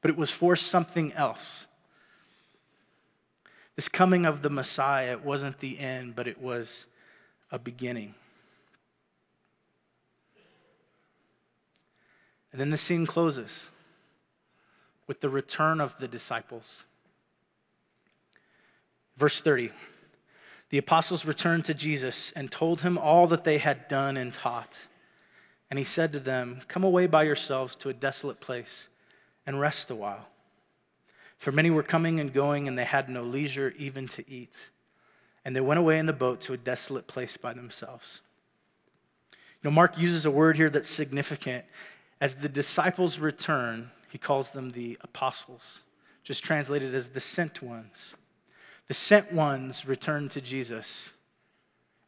but 0.02 0.10
it 0.10 0.16
was 0.16 0.32
for 0.32 0.56
something 0.56 1.12
else. 1.12 1.68
This 3.76 3.90
coming 3.90 4.26
of 4.26 4.44
the 4.44 4.50
Messiah 4.50 5.12
it 5.12 5.26
wasn't 5.26 5.60
the 5.60 5.78
end, 5.78 6.16
but 6.16 6.26
it 6.26 6.42
was 6.42 6.86
a 7.52 7.60
beginning. 7.60 8.16
And 12.52 12.60
then 12.60 12.70
the 12.70 12.78
scene 12.78 13.06
closes 13.06 13.70
with 15.08 15.22
the 15.22 15.30
return 15.30 15.82
of 15.82 15.98
the 16.00 16.08
disciples. 16.08 16.84
Verse 19.18 19.42
30 19.42 19.72
The 20.70 20.78
apostles 20.78 21.26
returned 21.26 21.66
to 21.66 21.74
Jesus 21.74 22.32
and 22.36 22.52
told 22.52 22.82
him 22.82 22.98
all 22.98 23.28
that 23.28 23.44
they 23.44 23.58
had 23.58 23.88
done 23.88 24.18
and 24.18 24.34
taught. 24.34 24.88
And 25.70 25.78
he 25.78 25.86
said 25.86 26.12
to 26.14 26.20
them, 26.20 26.62
Come 26.68 26.84
away 26.84 27.06
by 27.06 27.24
yourselves 27.24 27.76
to 27.78 27.90
a 27.90 27.94
desolate 27.94 28.40
place 28.40 28.88
and 29.46 29.60
rest 29.60 29.92
a 29.92 29.96
while. 29.96 30.28
For 31.38 31.52
many 31.52 31.70
were 31.70 31.84
coming 31.84 32.20
and 32.20 32.34
going, 32.34 32.68
and 32.68 32.78
they 32.78 32.86
had 32.86 33.08
no 33.08 33.22
leisure 33.24 33.74
even 33.78 34.08
to 34.10 34.30
eat. 34.30 34.70
And 35.46 35.56
they 35.56 35.62
went 35.62 35.80
away 35.80 36.00
in 36.00 36.06
the 36.06 36.14
boat 36.14 36.42
to 36.42 36.54
a 36.54 36.58
desolate 36.58 37.08
place 37.08 37.38
by 37.38 37.54
themselves. 37.54 38.22
You 39.32 39.70
know, 39.70 39.72
Mark 39.72 39.98
uses 39.98 40.26
a 40.26 40.32
word 40.32 40.58
here 40.58 40.70
that's 40.70 40.90
significant. 40.90 41.66
As 42.22 42.36
the 42.36 42.50
disciples 42.50 43.20
return, 43.20 43.92
he 44.10 44.18
calls 44.18 44.52
them 44.52 44.72
the 44.72 44.98
apostles, 45.02 45.80
just 46.24 46.44
translated 46.44 46.96
as 46.96 47.10
the 47.10 47.20
sent 47.20 47.62
ones. 47.62 48.16
The 48.88 48.94
sent 48.94 49.32
ones 49.32 49.86
returned 49.86 50.32
to 50.32 50.42
Jesus 50.42 51.12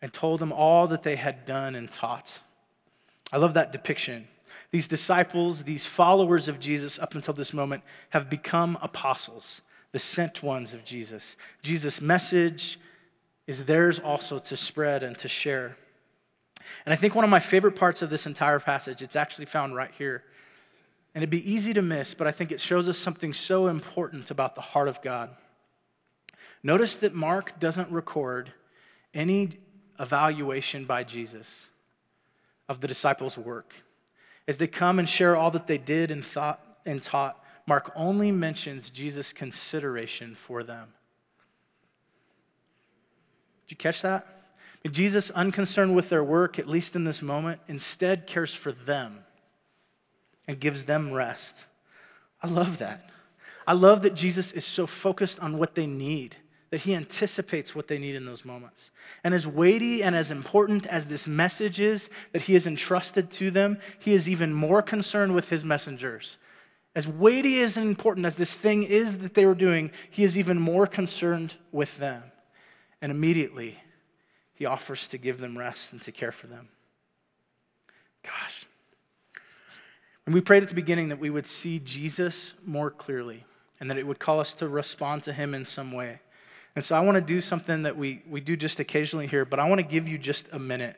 and 0.02 0.12
told 0.12 0.42
him 0.42 0.52
all 0.52 0.88
that 0.88 1.04
they 1.04 1.16
had 1.16 1.46
done 1.46 1.76
and 1.76 1.90
taught. 1.92 2.40
I 3.32 3.38
love 3.38 3.54
that 3.54 3.72
depiction. 3.72 4.28
These 4.72 4.88
disciples, 4.88 5.64
these 5.64 5.86
followers 5.86 6.48
of 6.48 6.60
Jesus 6.60 6.98
up 6.98 7.16
until 7.16 7.34
this 7.34 7.54
moment, 7.54 7.84
have 8.10 8.30
become 8.30 8.78
apostles, 8.82 9.62
the 9.92 10.00
sent 10.00 10.42
ones 10.42 10.74
of 10.74 10.84
Jesus. 10.84 11.36
Jesus' 11.62 12.02
message 12.02 12.80
is 13.52 13.66
theirs 13.66 14.00
also 14.00 14.40
to 14.40 14.56
spread 14.56 15.04
and 15.04 15.18
to 15.18 15.28
share. 15.28 15.76
And 16.86 16.94
I 16.94 16.96
think 16.96 17.16
one 17.16 17.26
of 17.26 17.30
my 17.30 17.42
favorite 17.42 17.76
parts 17.76 18.02
of 18.02 18.10
this 18.10 18.26
entire 18.26 18.62
passage, 18.62 19.02
it's 19.02 19.18
actually 19.18 19.46
found 19.46 19.76
right 19.76 19.92
here. 19.98 20.24
And 21.14 21.22
it'd 21.22 21.30
be 21.30 21.52
easy 21.52 21.74
to 21.74 21.82
miss, 21.82 22.14
but 22.14 22.28
I 22.28 22.32
think 22.32 22.54
it 22.54 22.62
shows 22.62 22.88
us 22.88 22.98
something 22.98 23.34
so 23.34 23.68
important 23.68 24.32
about 24.32 24.56
the 24.56 24.62
heart 24.62 24.88
of 24.88 25.02
God. 25.02 25.32
Notice 26.64 26.96
that 26.98 27.14
Mark 27.14 27.60
doesn't 27.60 27.92
record 27.92 28.54
any 29.14 29.58
evaluation 30.00 30.86
by 30.86 31.04
Jesus 31.04 31.68
of 32.70 32.80
the 32.80 32.88
disciples' 32.88 33.38
work. 33.38 33.74
As 34.48 34.56
they 34.56 34.68
come 34.68 34.98
and 34.98 35.10
share 35.10 35.36
all 35.36 35.52
that 35.52 35.68
they 35.68 35.78
did 35.78 36.10
and 36.10 36.24
thought 36.24 36.64
and 36.86 37.02
taught, 37.02 37.44
Mark 37.68 37.92
only 37.98 38.32
mentions 38.32 38.90
Jesus' 38.90 39.34
consideration 39.34 40.36
for 40.36 40.64
them. 40.64 40.94
Did 43.72 43.78
you 43.80 43.84
catch 43.84 44.02
that? 44.02 44.28
Jesus, 44.92 45.30
unconcerned 45.30 45.96
with 45.96 46.10
their 46.10 46.26
work, 46.26 46.60
at 46.60 46.68
least 46.68 46.94
in 46.94 47.06
this 47.06 47.22
moment, 47.22 47.62
instead 47.70 48.28
cares 48.28 48.54
for 48.54 48.74
them 48.74 49.20
and 50.46 50.60
gives 50.60 50.84
them 50.84 51.14
rest. 51.14 51.68
I 52.44 52.48
love 52.48 52.80
that. 52.80 53.10
I 53.66 53.72
love 53.72 54.02
that 54.02 54.14
Jesus 54.14 54.52
is 54.52 54.66
so 54.66 54.86
focused 54.86 55.40
on 55.40 55.58
what 55.58 55.76
they 55.76 55.86
need 55.86 56.36
that 56.72 56.82
he 56.82 56.94
anticipates 56.94 57.74
what 57.74 57.88
they 57.88 57.98
need 57.98 58.16
in 58.16 58.26
those 58.26 58.44
moments. 58.44 58.92
And 59.24 59.34
as 59.34 59.48
weighty 59.48 60.04
and 60.04 60.18
as 60.18 60.32
important 60.32 60.86
as 60.88 61.06
this 61.06 61.26
message 61.26 61.80
is 61.80 62.10
that 62.34 62.42
he 62.42 62.56
has 62.56 62.68
entrusted 62.68 63.32
to 63.32 63.52
them, 63.52 63.78
he 64.00 64.12
is 64.12 64.28
even 64.28 64.54
more 64.54 64.82
concerned 64.82 65.34
with 65.34 65.48
his 65.48 65.64
messengers. 65.64 66.36
As 66.94 67.08
weighty 67.08 67.64
and 67.64 67.78
important 67.78 68.26
as 68.26 68.36
this 68.36 68.54
thing 68.54 68.84
is 68.84 69.20
that 69.20 69.34
they 69.34 69.46
were 69.46 69.56
doing, 69.56 69.92
he 70.10 70.26
is 70.26 70.38
even 70.38 70.60
more 70.60 70.88
concerned 70.88 71.56
with 71.72 71.98
them. 71.98 72.31
And 73.02 73.12
immediately, 73.12 73.80
he 74.54 74.66
offers 74.66 75.08
to 75.10 75.18
give 75.18 75.40
them 75.40 75.58
rest 75.58 75.92
and 75.92 76.02
to 76.04 76.12
care 76.12 76.32
for 76.32 76.48
them. 76.48 76.70
Gosh. 78.24 78.66
And 80.26 80.36
we 80.36 80.42
prayed 80.42 80.64
at 80.64 80.70
the 80.70 80.76
beginning 80.76 81.10
that 81.10 81.20
we 81.20 81.30
would 81.30 81.48
see 81.48 81.80
Jesus 81.80 82.54
more 82.64 82.92
clearly 82.92 83.44
and 83.80 83.90
that 83.90 83.98
it 83.98 84.06
would 84.06 84.20
call 84.20 84.40
us 84.40 84.54
to 84.54 84.68
respond 84.68 85.24
to 85.24 85.34
him 85.34 85.56
in 85.56 85.66
some 85.66 85.92
way. 85.92 86.20
And 86.76 86.86
so 86.86 86.96
I 86.96 87.02
want 87.02 87.16
to 87.16 87.22
do 87.22 87.42
something 87.42 87.84
that 87.84 87.98
we, 87.98 88.22
we 88.30 88.40
do 88.40 88.56
just 88.56 88.80
occasionally 88.80 89.28
here, 89.28 89.44
but 89.44 89.60
I 89.60 89.68
want 89.68 89.80
to 89.80 89.84
give 89.84 90.08
you 90.08 90.18
just 90.18 90.46
a 90.52 90.60
minute 90.60 90.96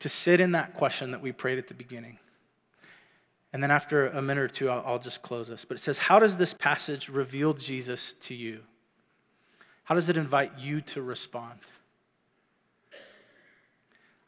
to 0.00 0.08
sit 0.08 0.40
in 0.40 0.52
that 0.52 0.74
question 0.74 1.12
that 1.12 1.22
we 1.22 1.32
prayed 1.32 1.58
at 1.58 1.68
the 1.68 1.74
beginning. 1.74 2.18
And 3.52 3.62
then 3.62 3.70
after 3.70 4.08
a 4.08 4.20
minute 4.20 4.42
or 4.42 4.48
two, 4.48 4.68
I'll, 4.68 4.98
just 4.98 5.22
close 5.22 5.48
this. 5.48 5.64
But 5.64 5.78
it 5.78 5.80
says, 5.80 5.96
How 5.96 6.18
does 6.18 6.36
this 6.36 6.52
passage 6.52 7.08
reveal 7.08 7.54
Jesus 7.54 8.14
to 8.22 8.34
you? 8.34 8.60
How 9.86 9.94
does 9.94 10.08
it 10.08 10.16
invite 10.16 10.58
you 10.58 10.80
to 10.80 11.00
respond? 11.00 11.60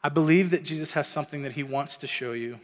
I 0.01 0.07
believe 0.07 0.51
that 0.51 0.63
Jesus 0.63 0.93
has 0.93 1.05
something 1.05 1.41
that 1.41 1.51
he 1.51 1.63
wants 1.63 1.97
to 1.97 2.07
show 2.07 2.31
you. 2.31 2.61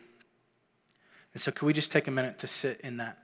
And 1.33 1.41
so, 1.41 1.51
could 1.51 1.65
we 1.65 1.73
just 1.73 1.91
take 1.91 2.07
a 2.07 2.11
minute 2.11 2.39
to 2.39 2.47
sit 2.47 2.79
in 2.79 2.95
that? 2.97 3.17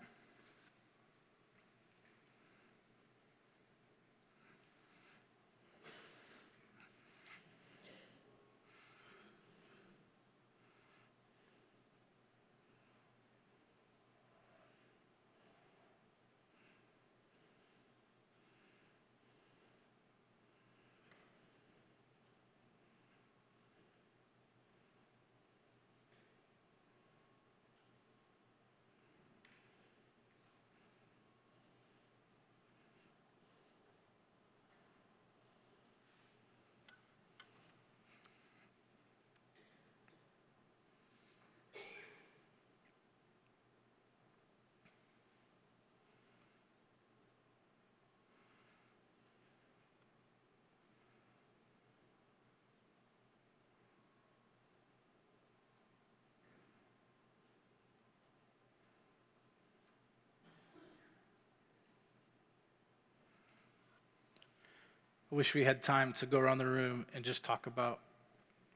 I 65.32 65.36
wish 65.36 65.54
we 65.54 65.64
had 65.64 65.82
time 65.82 66.12
to 66.14 66.26
go 66.26 66.40
around 66.40 66.58
the 66.58 66.66
room 66.66 67.06
and 67.14 67.24
just 67.24 67.44
talk 67.44 67.66
about 67.66 68.00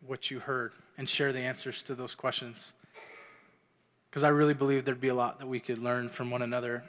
what 0.06 0.32
you 0.32 0.40
heard 0.40 0.72
and 0.98 1.10
share 1.10 1.34
the 1.34 1.42
answers 1.42 1.82
to 1.84 1.96
those 1.96 2.16
questions. 2.16 2.72
Because 4.10 4.24
I 4.24 4.30
really 4.30 4.54
believe 4.54 4.86
there'd 4.86 5.02
be 5.02 5.10
a 5.10 5.16
lot 5.16 5.40
that 5.40 5.48
we 5.48 5.60
could 5.60 5.78
learn 5.78 6.08
from 6.08 6.32
one 6.32 6.42
another. 6.42 6.84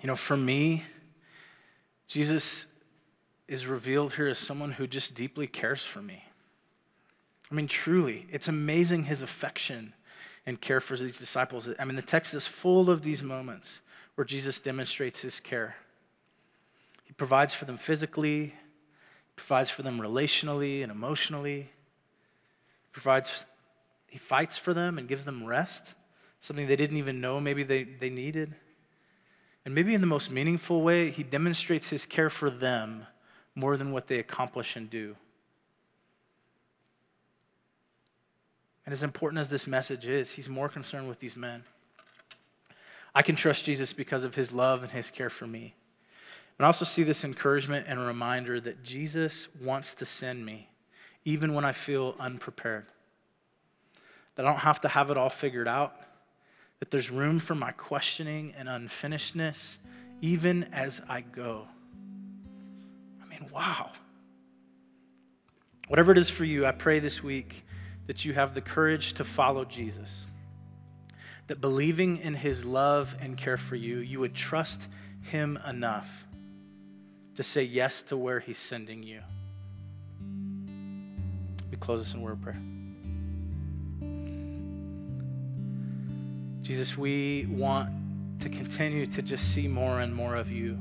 You 0.00 0.06
know, 0.06 0.14
for 0.14 0.36
me, 0.36 0.84
Jesus 2.06 2.66
is 3.48 3.66
revealed 3.66 4.14
here 4.14 4.28
as 4.28 4.38
someone 4.38 4.70
who 4.70 4.86
just 4.86 5.16
deeply 5.16 5.48
cares 5.48 5.84
for 5.84 6.00
me. 6.00 6.22
I 7.50 7.54
mean, 7.54 7.66
truly, 7.66 8.28
it's 8.30 8.46
amazing 8.46 9.04
his 9.04 9.20
affection 9.20 9.94
and 10.46 10.60
care 10.60 10.80
for 10.80 10.96
these 10.96 11.18
disciples. 11.18 11.68
I 11.80 11.84
mean, 11.84 11.96
the 11.96 12.02
text 12.02 12.34
is 12.34 12.46
full 12.46 12.88
of 12.88 13.02
these 13.02 13.22
moments 13.22 13.80
where 14.14 14.24
Jesus 14.24 14.60
demonstrates 14.60 15.20
his 15.22 15.40
care. 15.40 15.74
Provides 17.20 17.52
for 17.52 17.66
them 17.66 17.76
physically, 17.76 18.54
provides 19.36 19.68
for 19.68 19.82
them 19.82 20.00
relationally 20.00 20.82
and 20.82 20.90
emotionally. 20.90 21.68
Provides, 22.92 23.44
he 24.06 24.16
fights 24.16 24.56
for 24.56 24.72
them 24.72 24.96
and 24.96 25.06
gives 25.06 25.26
them 25.26 25.44
rest, 25.44 25.92
something 26.40 26.66
they 26.66 26.76
didn't 26.76 26.96
even 26.96 27.20
know 27.20 27.38
maybe 27.38 27.62
they, 27.62 27.84
they 27.84 28.08
needed. 28.08 28.54
And 29.66 29.74
maybe 29.74 29.92
in 29.92 30.00
the 30.00 30.06
most 30.06 30.30
meaningful 30.30 30.80
way, 30.80 31.10
he 31.10 31.22
demonstrates 31.22 31.90
his 31.90 32.06
care 32.06 32.30
for 32.30 32.48
them 32.48 33.06
more 33.54 33.76
than 33.76 33.92
what 33.92 34.06
they 34.06 34.18
accomplish 34.18 34.74
and 34.74 34.88
do. 34.88 35.14
And 38.86 38.94
as 38.94 39.02
important 39.02 39.40
as 39.40 39.50
this 39.50 39.66
message 39.66 40.08
is, 40.08 40.32
he's 40.32 40.48
more 40.48 40.70
concerned 40.70 41.06
with 41.06 41.20
these 41.20 41.36
men. 41.36 41.64
I 43.14 43.20
can 43.20 43.36
trust 43.36 43.66
Jesus 43.66 43.92
because 43.92 44.24
of 44.24 44.36
his 44.36 44.52
love 44.52 44.82
and 44.82 44.90
his 44.90 45.10
care 45.10 45.28
for 45.28 45.46
me. 45.46 45.74
But 46.60 46.66
I 46.66 46.68
also 46.68 46.84
see 46.84 47.04
this 47.04 47.24
encouragement 47.24 47.86
and 47.88 47.98
a 47.98 48.02
reminder 48.02 48.60
that 48.60 48.82
Jesus 48.82 49.48
wants 49.62 49.94
to 49.94 50.04
send 50.04 50.44
me, 50.44 50.68
even 51.24 51.54
when 51.54 51.64
I 51.64 51.72
feel 51.72 52.14
unprepared. 52.18 52.84
That 54.34 54.44
I 54.44 54.50
don't 54.50 54.58
have 54.58 54.78
to 54.82 54.88
have 54.88 55.10
it 55.10 55.16
all 55.16 55.30
figured 55.30 55.66
out, 55.66 55.96
that 56.78 56.90
there's 56.90 57.08
room 57.08 57.38
for 57.38 57.54
my 57.54 57.72
questioning 57.72 58.52
and 58.58 58.68
unfinishedness, 58.68 59.78
even 60.20 60.64
as 60.64 61.00
I 61.08 61.22
go. 61.22 61.66
I 63.22 63.26
mean, 63.26 63.48
wow. 63.50 63.92
Whatever 65.88 66.12
it 66.12 66.18
is 66.18 66.28
for 66.28 66.44
you, 66.44 66.66
I 66.66 66.72
pray 66.72 66.98
this 66.98 67.22
week 67.22 67.64
that 68.06 68.26
you 68.26 68.34
have 68.34 68.52
the 68.52 68.60
courage 68.60 69.14
to 69.14 69.24
follow 69.24 69.64
Jesus. 69.64 70.26
That 71.46 71.62
believing 71.62 72.18
in 72.18 72.34
his 72.34 72.66
love 72.66 73.16
and 73.18 73.38
care 73.38 73.56
for 73.56 73.76
you, 73.76 74.00
you 74.00 74.20
would 74.20 74.34
trust 74.34 74.88
him 75.22 75.58
enough 75.66 76.26
to 77.40 77.44
say 77.44 77.62
yes 77.62 78.02
to 78.02 78.18
where 78.18 78.38
he's 78.38 78.58
sending 78.58 79.02
you. 79.02 79.18
We 81.70 81.78
close 81.78 82.00
this 82.00 82.12
in 82.12 82.20
word 82.20 82.32
of 82.32 82.42
prayer. 82.42 82.60
Jesus, 86.60 86.98
we 86.98 87.46
want 87.48 87.88
to 88.40 88.50
continue 88.50 89.06
to 89.06 89.22
just 89.22 89.54
see 89.54 89.66
more 89.68 90.00
and 90.00 90.14
more 90.14 90.36
of 90.36 90.52
you. 90.52 90.76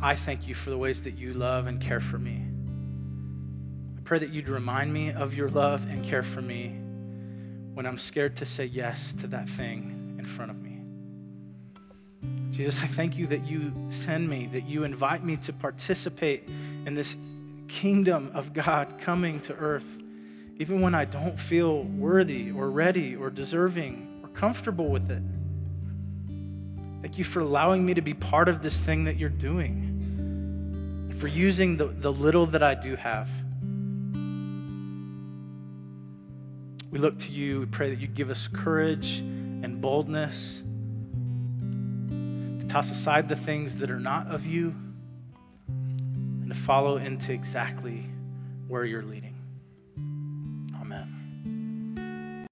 I 0.00 0.16
thank 0.16 0.46
you 0.46 0.54
for 0.54 0.68
the 0.68 0.76
ways 0.76 1.00
that 1.04 1.16
you 1.16 1.32
love 1.32 1.66
and 1.66 1.80
care 1.80 2.00
for 2.00 2.18
me. 2.18 2.44
I 3.96 4.02
pray 4.04 4.18
that 4.18 4.34
you'd 4.34 4.48
remind 4.50 4.92
me 4.92 5.12
of 5.12 5.32
your 5.32 5.48
love 5.48 5.80
and 5.88 6.04
care 6.04 6.22
for 6.22 6.42
me 6.42 6.78
when 7.72 7.86
I'm 7.86 7.98
scared 7.98 8.36
to 8.36 8.44
say 8.44 8.66
yes 8.66 9.14
to 9.14 9.28
that 9.28 9.48
thing 9.48 10.16
in 10.18 10.26
front 10.26 10.50
of 10.50 10.58
me. 10.60 10.69
Jesus, 12.60 12.82
I 12.82 12.88
thank 12.88 13.16
you 13.16 13.26
that 13.28 13.46
you 13.46 13.72
send 13.88 14.28
me, 14.28 14.46
that 14.52 14.68
you 14.68 14.84
invite 14.84 15.24
me 15.24 15.38
to 15.38 15.52
participate 15.54 16.46
in 16.84 16.94
this 16.94 17.16
kingdom 17.68 18.30
of 18.34 18.52
God 18.52 18.98
coming 18.98 19.40
to 19.40 19.54
earth, 19.54 19.86
even 20.58 20.82
when 20.82 20.94
I 20.94 21.06
don't 21.06 21.40
feel 21.40 21.84
worthy 21.84 22.50
or 22.50 22.70
ready 22.70 23.16
or 23.16 23.30
deserving 23.30 24.20
or 24.22 24.28
comfortable 24.28 24.90
with 24.90 25.10
it. 25.10 25.22
Thank 27.00 27.16
you 27.16 27.24
for 27.24 27.40
allowing 27.40 27.86
me 27.86 27.94
to 27.94 28.02
be 28.02 28.12
part 28.12 28.46
of 28.46 28.62
this 28.62 28.78
thing 28.78 29.04
that 29.04 29.16
you're 29.16 29.30
doing, 29.30 31.16
for 31.18 31.28
using 31.28 31.78
the, 31.78 31.86
the 31.86 32.12
little 32.12 32.44
that 32.44 32.62
I 32.62 32.74
do 32.74 32.94
have. 32.94 33.30
We 36.90 36.98
look 36.98 37.18
to 37.20 37.30
you. 37.30 37.60
We 37.60 37.66
pray 37.66 37.88
that 37.88 38.00
you 38.00 38.06
give 38.06 38.28
us 38.28 38.50
courage 38.52 39.20
and 39.20 39.80
boldness 39.80 40.62
toss 42.70 42.90
aside 42.92 43.28
the 43.28 43.34
things 43.34 43.74
that 43.76 43.90
are 43.90 43.98
not 43.98 44.28
of 44.28 44.46
you, 44.46 44.72
and 45.66 46.48
to 46.48 46.54
follow 46.54 46.98
into 46.98 47.32
exactly 47.32 48.08
where 48.68 48.84
you're 48.84 49.02
leading. 49.02 49.29